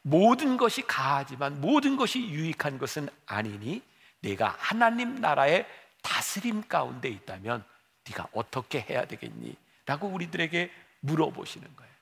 모든 0.00 0.56
것이 0.56 0.80
가하지만 0.82 1.60
모든 1.60 1.96
것이 1.96 2.22
유익한 2.22 2.78
것은 2.78 3.10
아니니 3.26 3.82
내가 4.20 4.56
하나님 4.58 5.16
나라의 5.16 5.66
다스림 6.00 6.68
가운데 6.68 7.10
있다면 7.10 7.62
네가 8.08 8.28
어떻게 8.32 8.80
해야 8.80 9.04
되겠니? 9.04 9.54
라고 9.84 10.08
우리들에게 10.08 10.72
물어보시는 11.00 11.76
거예요. 11.76 11.92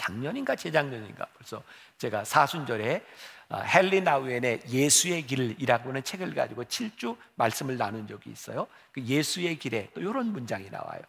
작년인가 0.00 0.56
재작년인가 0.56 1.26
벌써 1.36 1.62
제가 1.98 2.24
사순절에 2.24 3.04
어, 3.50 3.62
헨리 3.62 4.00
나우엔의 4.00 4.62
예수의 4.68 5.26
길이라고 5.26 5.90
하는 5.90 6.02
책을 6.02 6.34
가지고 6.34 6.64
7주 6.64 7.16
말씀을 7.34 7.76
나눈 7.76 8.06
적이 8.06 8.30
있어요. 8.30 8.66
그 8.92 9.02
예수의 9.02 9.58
길에 9.58 9.90
또 9.92 10.00
이런 10.00 10.32
문장이 10.32 10.70
나와요. 10.70 11.02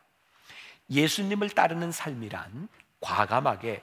예수님을 0.90 1.52
따르는 1.52 1.94
삶이란 1.94 2.68
과감하게 3.00 3.82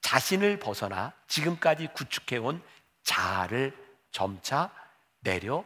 자신을 0.00 0.58
벗어나 0.58 1.12
지금까지 1.26 1.88
구축해온 1.88 2.62
자아를 3.02 3.76
점차 4.12 4.70
내려 5.20 5.62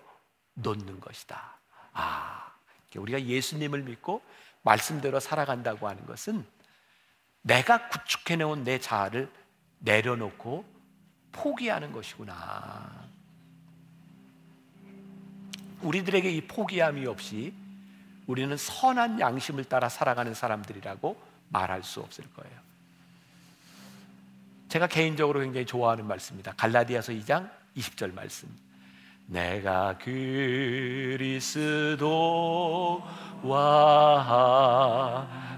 놓는 0.54 0.98
것이다. 0.98 1.58
아, 1.92 2.52
우리가 2.96 3.22
예수님을 3.22 3.82
믿고 3.82 4.22
말씀대로 4.62 5.20
살아간다고 5.20 5.88
하는 5.88 6.04
것은 6.06 6.44
내가 7.42 7.88
구축해놓은 7.88 8.64
내 8.64 8.78
자아를 8.78 9.30
내려놓고 9.80 10.64
포기하는 11.32 11.92
것이구나. 11.92 13.02
우리들에게 15.82 16.30
이 16.30 16.46
포기함이 16.46 17.06
없이 17.06 17.52
우리는 18.26 18.56
선한 18.56 19.18
양심을 19.18 19.64
따라 19.64 19.88
살아가는 19.88 20.32
사람들이라고 20.32 21.20
말할 21.48 21.82
수 21.82 22.00
없을 22.00 22.24
거예요. 22.34 22.56
제가 24.68 24.86
개인적으로 24.86 25.40
굉장히 25.40 25.66
좋아하는 25.66 26.06
말씀입니다. 26.06 26.52
갈라디아서 26.56 27.12
2장 27.12 27.50
20절 27.76 28.14
말씀. 28.14 28.48
내가 29.26 29.98
그리스도와 29.98 31.42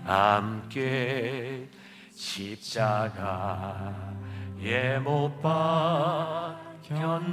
함께 0.04 1.68
십자가에 2.14 3.24
못 5.02 5.40
박혔나니. 6.92 7.24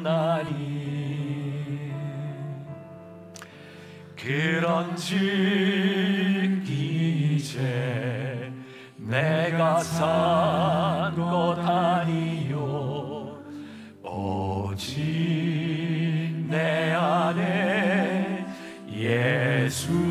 그런즉 4.16 5.20
이제 6.68 8.52
내가 8.98 9.80
산 9.80 11.16
것 11.16 11.58
아니요. 11.60 13.38
오직 14.04 14.86
내 16.48 16.92
안에 16.94 18.46
예수 18.92 20.11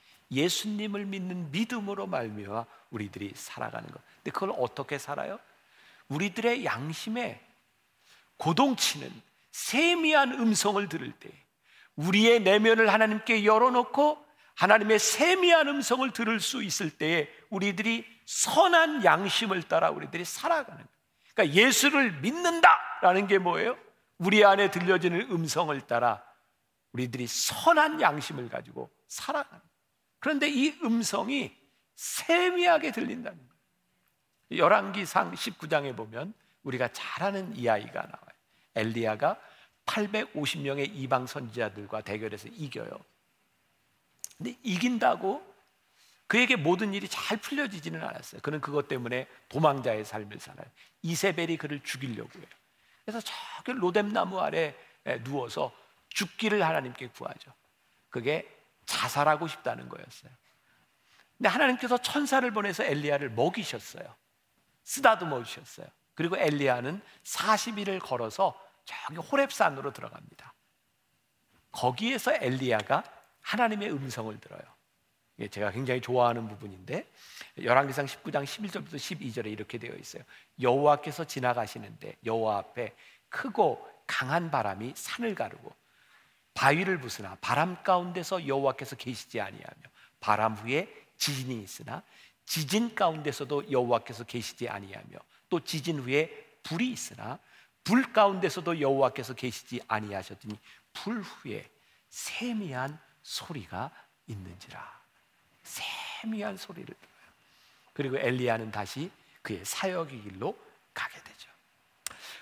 예수님을 0.31 1.05
믿는 1.05 1.51
믿음으로 1.51 2.07
말미암아 2.07 2.65
우리들이 2.89 3.33
살아가는 3.35 3.89
것. 3.89 4.01
근데 4.17 4.31
그걸 4.31 4.53
어떻게 4.57 4.97
살아요? 4.97 5.39
우리들의 6.07 6.65
양심에 6.65 7.41
고동치는 8.37 9.11
세미한 9.51 10.33
음성을 10.33 10.87
들을 10.89 11.11
때 11.11 11.29
우리의 11.95 12.41
내면을 12.41 12.91
하나님께 12.91 13.45
열어놓고 13.45 14.25
하나님의 14.55 14.99
세미한 14.99 15.67
음성을 15.67 16.09
들을 16.11 16.39
수 16.39 16.63
있을 16.63 16.89
때에 16.89 17.29
우리들이 17.49 18.05
선한 18.25 19.03
양심을 19.03 19.63
따라 19.63 19.89
우리들이 19.89 20.23
살아가는. 20.23 20.85
그러니까 21.33 21.55
예수를 21.55 22.19
믿는다라는 22.21 23.27
게 23.27 23.37
뭐예요? 23.37 23.77
우리 24.17 24.45
안에 24.45 24.71
들려지는 24.71 25.31
음성을 25.31 25.79
따라 25.81 26.23
우리들이 26.93 27.27
선한 27.27 28.01
양심을 28.01 28.49
가지고 28.49 28.89
살아가는 29.07 29.61
그런데 30.21 30.47
이 30.49 30.69
음성이 30.83 31.53
세미하게 31.95 32.91
들린다는 32.91 33.37
거예요. 33.37 34.63
열왕기상 34.63 35.33
19장에 35.33 35.95
보면 35.97 36.33
우리가 36.63 36.87
잘 36.93 37.23
아는 37.23 37.53
이 37.57 37.67
아이가 37.67 38.01
나와요. 38.01 38.31
엘리야가 38.75 39.41
850명의 39.85 40.89
이방 40.93 41.27
선지자들과 41.27 42.01
대결해서 42.01 42.47
이겨요. 42.49 42.91
근데 44.37 44.55
이긴다고 44.63 45.51
그에게 46.27 46.55
모든 46.55 46.93
일이 46.93 47.09
잘 47.09 47.37
풀려지지는 47.37 48.01
않았어요. 48.01 48.41
그는 48.41 48.61
그것 48.61 48.87
때문에 48.87 49.27
도망자의 49.49 50.05
삶을 50.05 50.39
살아요. 50.39 50.65
이세벨이 51.01 51.57
그를 51.57 51.81
죽이려고 51.83 52.39
해요. 52.39 52.47
그래서 53.03 53.19
저기 53.19 53.77
로뎀나무 53.77 54.39
아래 54.39 54.75
누워서 55.23 55.75
죽기를 56.09 56.63
하나님께 56.63 57.07
구하죠. 57.07 57.51
그게 58.09 58.47
자살하고 58.91 59.47
싶다는 59.47 59.87
거였어요. 59.87 60.31
근데 61.37 61.49
하나님께서 61.49 61.97
천사를 61.97 62.49
보내서 62.51 62.83
엘리야를 62.83 63.31
먹이셨어요. 63.31 64.15
쓰다듬어 64.83 65.43
주셨어요. 65.43 65.87
그리고 66.13 66.37
엘리야는 66.37 67.01
40일을 67.23 67.99
걸어서 67.99 68.59
저기 68.85 69.19
호렙산으로 69.19 69.93
들어갑니다. 69.93 70.53
거기에서 71.71 72.33
엘리야가 72.33 73.03
하나님의 73.41 73.91
음성을 73.91 74.37
들어요. 74.39 74.61
제가 75.49 75.71
굉장히 75.71 76.01
좋아하는 76.01 76.47
부분인데 76.47 77.09
열왕기상 77.63 78.05
19장 78.05 78.43
11절부터 78.43 78.95
12절에 78.95 79.47
이렇게 79.47 79.77
되어 79.77 79.95
있어요. 79.95 80.23
여호와께서 80.61 81.23
지나가시는데 81.25 82.17
여호와 82.25 82.57
앞에 82.57 82.93
크고 83.29 83.87
강한 84.05 84.51
바람이 84.51 84.93
산을 84.95 85.33
가르고 85.33 85.73
바위를 86.61 86.99
부수나 86.99 87.37
바람 87.41 87.81
가운데서 87.81 88.45
여호와께서 88.45 88.95
계시지 88.95 89.41
아니하며 89.41 89.81
바람 90.19 90.53
후에 90.53 90.87
지진이 91.17 91.63
있으나 91.63 92.03
지진 92.45 92.93
가운데서도 92.93 93.71
여호와께서 93.71 94.25
계시지 94.25 94.69
아니하며 94.69 95.17
또 95.49 95.59
지진 95.61 95.99
후에 95.99 96.59
불이 96.61 96.87
있으나 96.91 97.39
불 97.83 98.13
가운데서도 98.13 98.79
여호와께서 98.79 99.33
계시지 99.33 99.81
아니하셨더니 99.87 100.55
불 100.93 101.21
후에 101.21 101.67
세미한 102.11 102.99
소리가 103.23 103.89
있는지라 104.27 105.01
세미한 105.63 106.57
소리를 106.57 106.85
들어요. 106.85 107.33
그리고 107.93 108.17
엘리야는 108.19 108.69
다시 108.69 109.09
그의 109.41 109.65
사역의 109.65 110.21
길로 110.21 110.55
가게 110.93 111.15
되죠. 111.23 111.49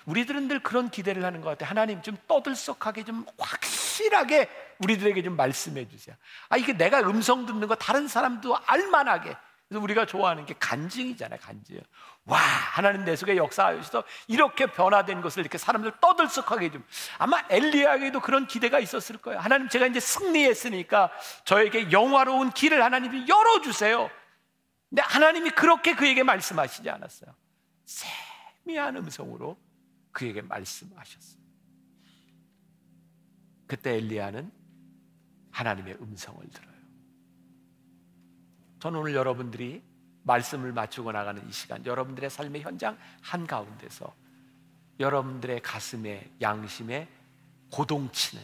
우리들은 0.04 0.48
늘 0.48 0.62
그런 0.62 0.90
기대를 0.90 1.24
하는 1.24 1.40
것 1.40 1.48
같아요. 1.48 1.70
하나님 1.70 2.02
좀 2.02 2.18
떠들썩하게 2.28 3.04
좀 3.04 3.24
확 3.38 3.69
실하게 3.90 4.48
우리들에게 4.78 5.22
좀 5.22 5.36
말씀해 5.36 5.88
주세요. 5.88 6.16
아, 6.48 6.56
이게 6.56 6.72
내가 6.72 7.00
음성 7.00 7.46
듣는 7.46 7.68
거 7.68 7.74
다른 7.74 8.08
사람도 8.08 8.56
알만하게. 8.66 9.36
그래서 9.68 9.82
우리가 9.84 10.04
좋아하는 10.06 10.46
게 10.46 10.54
간증이잖아요, 10.58 11.38
간증. 11.40 11.80
와, 12.24 12.38
하나님 12.38 13.04
내 13.04 13.14
속에 13.14 13.36
역사하셔서 13.36 14.02
이렇게 14.26 14.66
변화된 14.66 15.20
것을 15.20 15.40
이렇게 15.40 15.58
사람들 15.58 15.92
떠들썩하게 16.00 16.72
좀. 16.72 16.84
아마 17.18 17.44
엘리야에게도 17.48 18.20
그런 18.20 18.46
기대가 18.46 18.80
있었을 18.80 19.18
거예요. 19.18 19.38
하나님 19.38 19.68
제가 19.68 19.86
이제 19.86 20.00
승리했으니까 20.00 21.10
저에게 21.44 21.92
영화로운 21.92 22.50
길을 22.50 22.82
하나님이 22.82 23.26
열어주세요. 23.28 24.10
근데 24.88 25.02
하나님이 25.02 25.50
그렇게 25.50 25.94
그에게 25.94 26.24
말씀하시지 26.24 26.90
않았어요. 26.90 27.32
세미한 27.84 28.96
음성으로 28.96 29.56
그에게 30.10 30.42
말씀하셨어요. 30.42 31.39
그때 33.70 33.94
엘리야는 33.98 34.50
하나님의 35.52 35.98
음성을 36.00 36.44
들어요. 36.48 36.74
저는 38.80 38.98
오늘 38.98 39.14
여러분들이 39.14 39.80
말씀을 40.24 40.72
맞추고 40.72 41.12
나가는 41.12 41.48
이 41.48 41.52
시간, 41.52 41.86
여러분들의 41.86 42.30
삶의 42.30 42.62
현장 42.62 42.98
한 43.22 43.46
가운데서 43.46 44.12
여러분들의 44.98 45.62
가슴에, 45.62 46.32
양심에 46.40 47.06
고동치는 47.70 48.42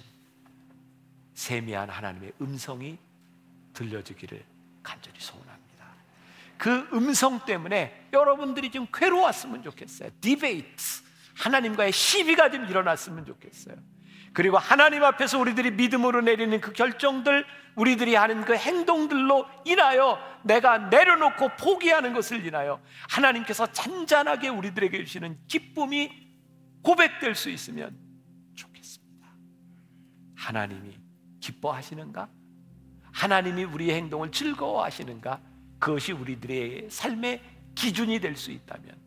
세미한 1.35 1.91
하나님의 1.91 2.33
음성이 2.41 2.97
들려주기를 3.73 4.45
간절히 4.85 5.19
소원합니다. 5.19 5.87
그 6.57 6.89
음성 6.93 7.45
때문에 7.45 8.11
여러분들이 8.13 8.71
좀 8.71 8.87
괴로웠으면 8.95 9.65
좋겠어요. 9.65 10.11
디베이트. 10.21 11.03
하나님과의 11.35 11.91
시비가 11.91 12.49
좀 12.49 12.65
일어났으면 12.67 13.27
좋겠어요. 13.27 13.96
그리고 14.37 14.59
하나님 14.59 15.03
앞에서 15.03 15.39
우리들이 15.39 15.71
믿음으로 15.71 16.21
내리는 16.21 16.61
그 16.61 16.75
결정들, 16.75 17.47
우리들이 17.75 18.17
하는 18.17 18.45
그 18.45 18.55
행동들로 18.55 19.47
인하여 19.65 20.19
내가 20.45 20.77
내려놓고 20.77 21.57
포기하는 21.59 22.13
것을 22.13 22.45
인하여 22.45 22.79
하나님께서 23.09 23.73
잔잔하게 23.73 24.49
우리들에게 24.49 25.03
주시는 25.07 25.39
기쁨이 25.49 26.13
고백될 26.83 27.35
수 27.35 27.49
있으면 27.49 27.97
좋겠습니다. 28.55 29.27
하나님이 30.35 30.99
기뻐하시는가? 31.41 32.29
하나님이 33.13 33.65
우리의 33.65 33.95
행동을 33.95 34.33
즐거워하시는가? 34.33 35.41
그것이 35.79 36.13
우리들의 36.13 36.89
삶의 36.91 37.41
기준이 37.75 38.21
될 38.21 38.37
수 38.37 38.51
있다면 38.51 39.01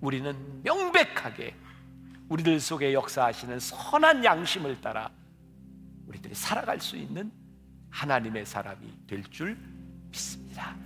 우리는 0.00 0.62
명백하게 0.62 1.56
우리들 2.30 2.60
속에 2.60 2.94
역사하시는 2.94 3.58
선한 3.58 4.24
양심을 4.24 4.80
따라 4.80 5.10
우리들이 6.06 6.32
살아갈 6.34 6.80
수 6.80 6.96
있는 6.96 7.30
하나님의 7.90 8.46
사람이 8.46 9.06
될 9.08 9.24
줄 9.30 9.58
믿습니다. 10.10 10.76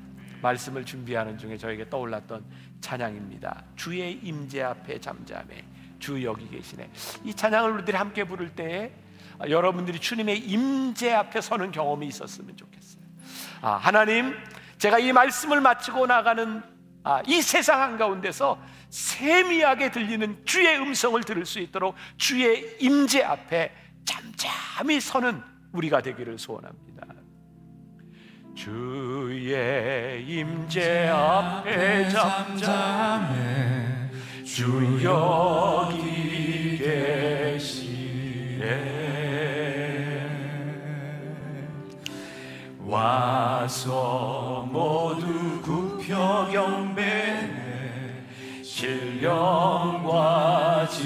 말씀을 0.40 0.84
준비하는 0.84 1.36
중에 1.38 1.56
저에게 1.58 1.88
떠올랐던 1.88 2.44
찬양입니다. 2.80 3.62
주의 3.76 4.18
임재 4.22 4.62
앞에 4.62 4.98
잠잠해 4.98 5.64
주 5.98 6.22
여기 6.24 6.48
계시네. 6.48 6.90
이 7.24 7.34
찬양을 7.34 7.72
우리들이 7.72 7.96
함께 7.96 8.24
부를 8.24 8.54
때 8.54 8.92
여러분들이 9.46 9.98
주님의 9.98 10.38
임재 10.38 11.12
앞에 11.12 11.40
서는 11.42 11.72
경험이 11.72 12.06
있었으면 12.08 12.56
좋겠어요. 12.56 13.02
아, 13.60 13.72
하나님, 13.72 14.34
제가 14.78 14.98
이 14.98 15.12
말씀을 15.12 15.60
마치고 15.60 16.06
나가는 16.06 16.62
아, 17.02 17.22
이 17.26 17.42
세상 17.42 17.82
한가운데서 17.82 18.58
세미하게 18.94 19.90
들리는 19.90 20.44
주의 20.44 20.78
음성을 20.78 21.20
들을 21.24 21.44
수 21.44 21.58
있도록 21.58 21.96
주의 22.16 22.76
임재 22.78 23.24
앞에 23.24 23.72
잠잠히 24.04 25.00
서는 25.00 25.42
우리가 25.72 26.00
되기를 26.00 26.38
소원합니다. 26.38 27.04
주의 28.54 30.24
임재 30.24 31.08
앞에 31.08 32.08
잠잠해 32.08 33.32
주 34.44 35.00
여기 35.02 36.78
계시네 36.78 37.74
와서 42.78 44.68
모두 44.70 45.60
굽혀 45.62 46.48
경배해 46.52 47.63
신령과 48.74 50.10
진리로 50.88 51.04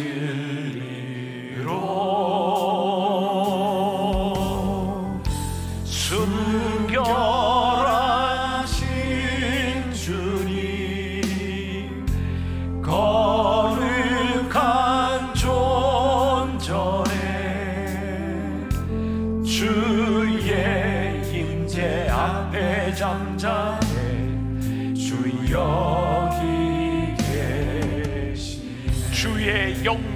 순결 5.85 7.05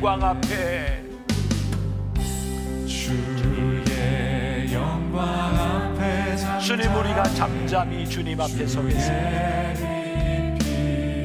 영광 0.02 0.20
앞에. 0.20 1.00
주의 2.84 4.72
영광 4.72 5.22
앞에 5.22 6.36
주님 6.58 6.92
우리가 6.92 7.22
잠잠히 7.22 8.04
주님 8.08 8.40
앞에 8.40 8.66
서겠습니다. 8.66 9.12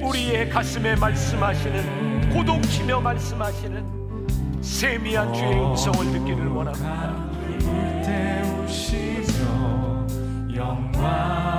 우리의 0.07 0.51
가슴에 0.51 0.95
말씀하시는 0.95 2.29
고동치며 2.29 3.01
말씀하시는 3.01 4.61
세미한 4.61 5.33
주의 5.33 5.53
음성을 5.53 6.11
듣기를 6.11 6.47
원합니다. 6.49 7.31
태우시며 8.05 10.05
영광 10.55 11.56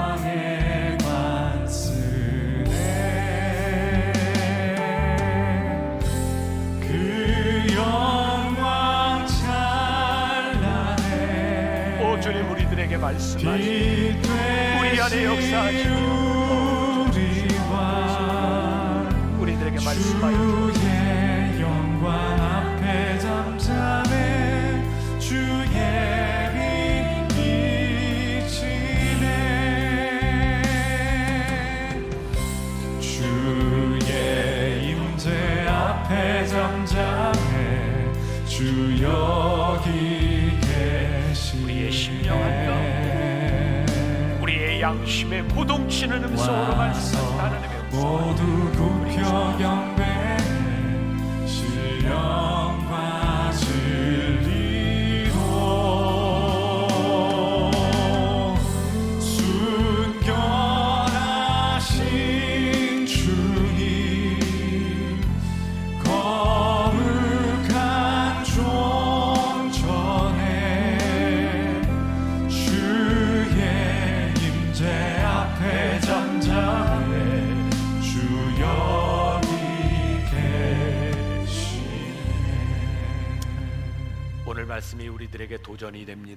말씀하시고 12.99 14.28
우리 14.80 15.01
안에 15.01 15.24
역사하시며 15.24 15.94
우리와 17.11 17.78
우리들에게 19.40 19.84
말씀하여 19.84 20.72
주 20.72 20.78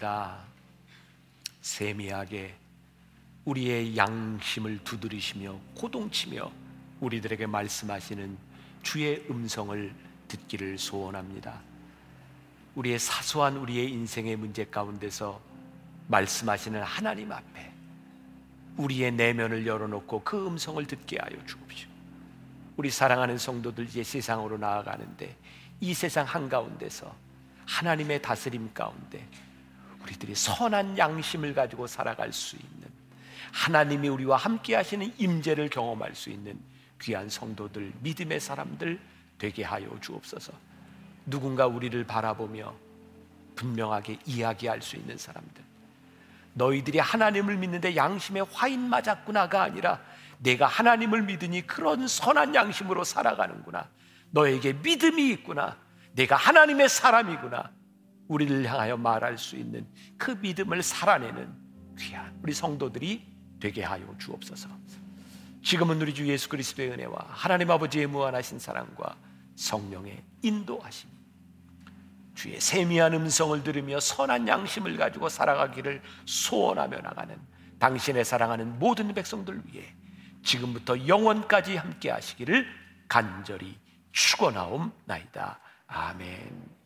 됩니다. 0.01 0.39
세미하게 1.61 2.55
우리의 3.45 3.95
양심을 3.95 4.83
두드리시며 4.83 5.59
고동치며 5.75 6.51
우리들에게 6.99 7.45
말씀하시는 7.45 8.37
주의 8.81 9.23
음성을 9.29 9.93
듣기를 10.27 10.77
소원합니다. 10.79 11.61
우리의 12.75 12.97
사소한 12.97 13.57
우리의 13.57 13.91
인생의 13.91 14.35
문제 14.37 14.65
가운데서 14.65 15.39
말씀하시는 16.07 16.81
하나님 16.81 17.31
앞에 17.31 17.71
우리의 18.77 19.11
내면을 19.11 19.67
열어놓고 19.67 20.23
그 20.23 20.47
음성을 20.47 20.83
듣게 20.87 21.17
하여 21.21 21.45
주옵시오. 21.45 21.89
우리 22.77 22.89
사랑하는 22.89 23.37
성도들 23.37 23.85
이제 23.85 24.03
세상으로 24.03 24.57
나아가는데 24.57 25.35
이 25.79 25.93
세상 25.93 26.25
한가운데서 26.25 27.13
하나님의 27.67 28.21
다스림 28.21 28.73
가운데 28.73 29.27
우리들이 30.03 30.35
선한 30.35 30.97
양심을 30.97 31.53
가지고 31.53 31.87
살아갈 31.87 32.31
수 32.33 32.55
있는 32.55 32.89
하나님이 33.51 34.07
우리와 34.09 34.37
함께 34.37 34.75
하시는 34.75 35.13
임재를 35.17 35.69
경험할 35.69 36.15
수 36.15 36.29
있는 36.29 36.59
귀한 37.01 37.29
성도들, 37.29 37.91
믿음의 38.01 38.39
사람들 38.39 38.99
되게 39.37 39.63
하여 39.63 39.89
주옵소서. 39.99 40.53
누군가 41.25 41.67
우리를 41.67 42.03
바라보며 42.05 42.73
분명하게 43.55 44.19
이야기할 44.25 44.81
수 44.81 44.95
있는 44.95 45.17
사람들. 45.17 45.63
너희들이 46.53 46.99
하나님을 46.99 47.57
믿는데 47.57 47.95
양심에 47.95 48.41
화인 48.51 48.81
맞았구나가 48.89 49.63
아니라 49.63 50.01
내가 50.39 50.65
하나님을 50.67 51.23
믿으니 51.23 51.65
그런 51.67 52.07
선한 52.07 52.55
양심으로 52.55 53.03
살아가는구나. 53.03 53.87
너에게 54.31 54.73
믿음이 54.73 55.29
있구나. 55.29 55.77
내가 56.13 56.35
하나님의 56.35 56.89
사람이구나. 56.89 57.71
우리를 58.31 58.65
향하여 58.65 58.95
말할 58.95 59.37
수 59.37 59.57
있는 59.57 59.85
그 60.17 60.31
믿음을 60.31 60.81
살아내는 60.81 61.53
귀한 61.99 62.33
우리 62.41 62.53
성도들이 62.53 63.21
되게 63.59 63.83
하여 63.83 64.15
주옵소서. 64.17 64.69
지금은 65.61 66.01
우리 66.01 66.13
주 66.13 66.25
예수 66.27 66.47
그리스도의 66.47 66.91
은혜와 66.91 67.27
하나님 67.29 67.69
아버지의 67.69 68.07
무한하신 68.07 68.57
사랑과 68.57 69.17
성령의 69.55 70.23
인도하심, 70.41 71.09
주의 72.33 72.59
세미한 72.59 73.13
음성을 73.13 73.61
들으며 73.63 73.99
선한 73.99 74.47
양심을 74.47 74.95
가지고 74.95 75.27
살아가기를 75.27 76.01
소원하며 76.25 77.01
나가는 77.01 77.37
당신의 77.79 78.23
사랑하는 78.23 78.79
모든 78.79 79.13
백성들 79.13 79.61
위해 79.65 79.93
지금부터 80.43 81.05
영원까지 81.05 81.75
함께 81.75 82.09
하시기를 82.09 82.65
간절히 83.09 83.77
축원하옵나이다. 84.13 85.59
아멘. 85.87 86.80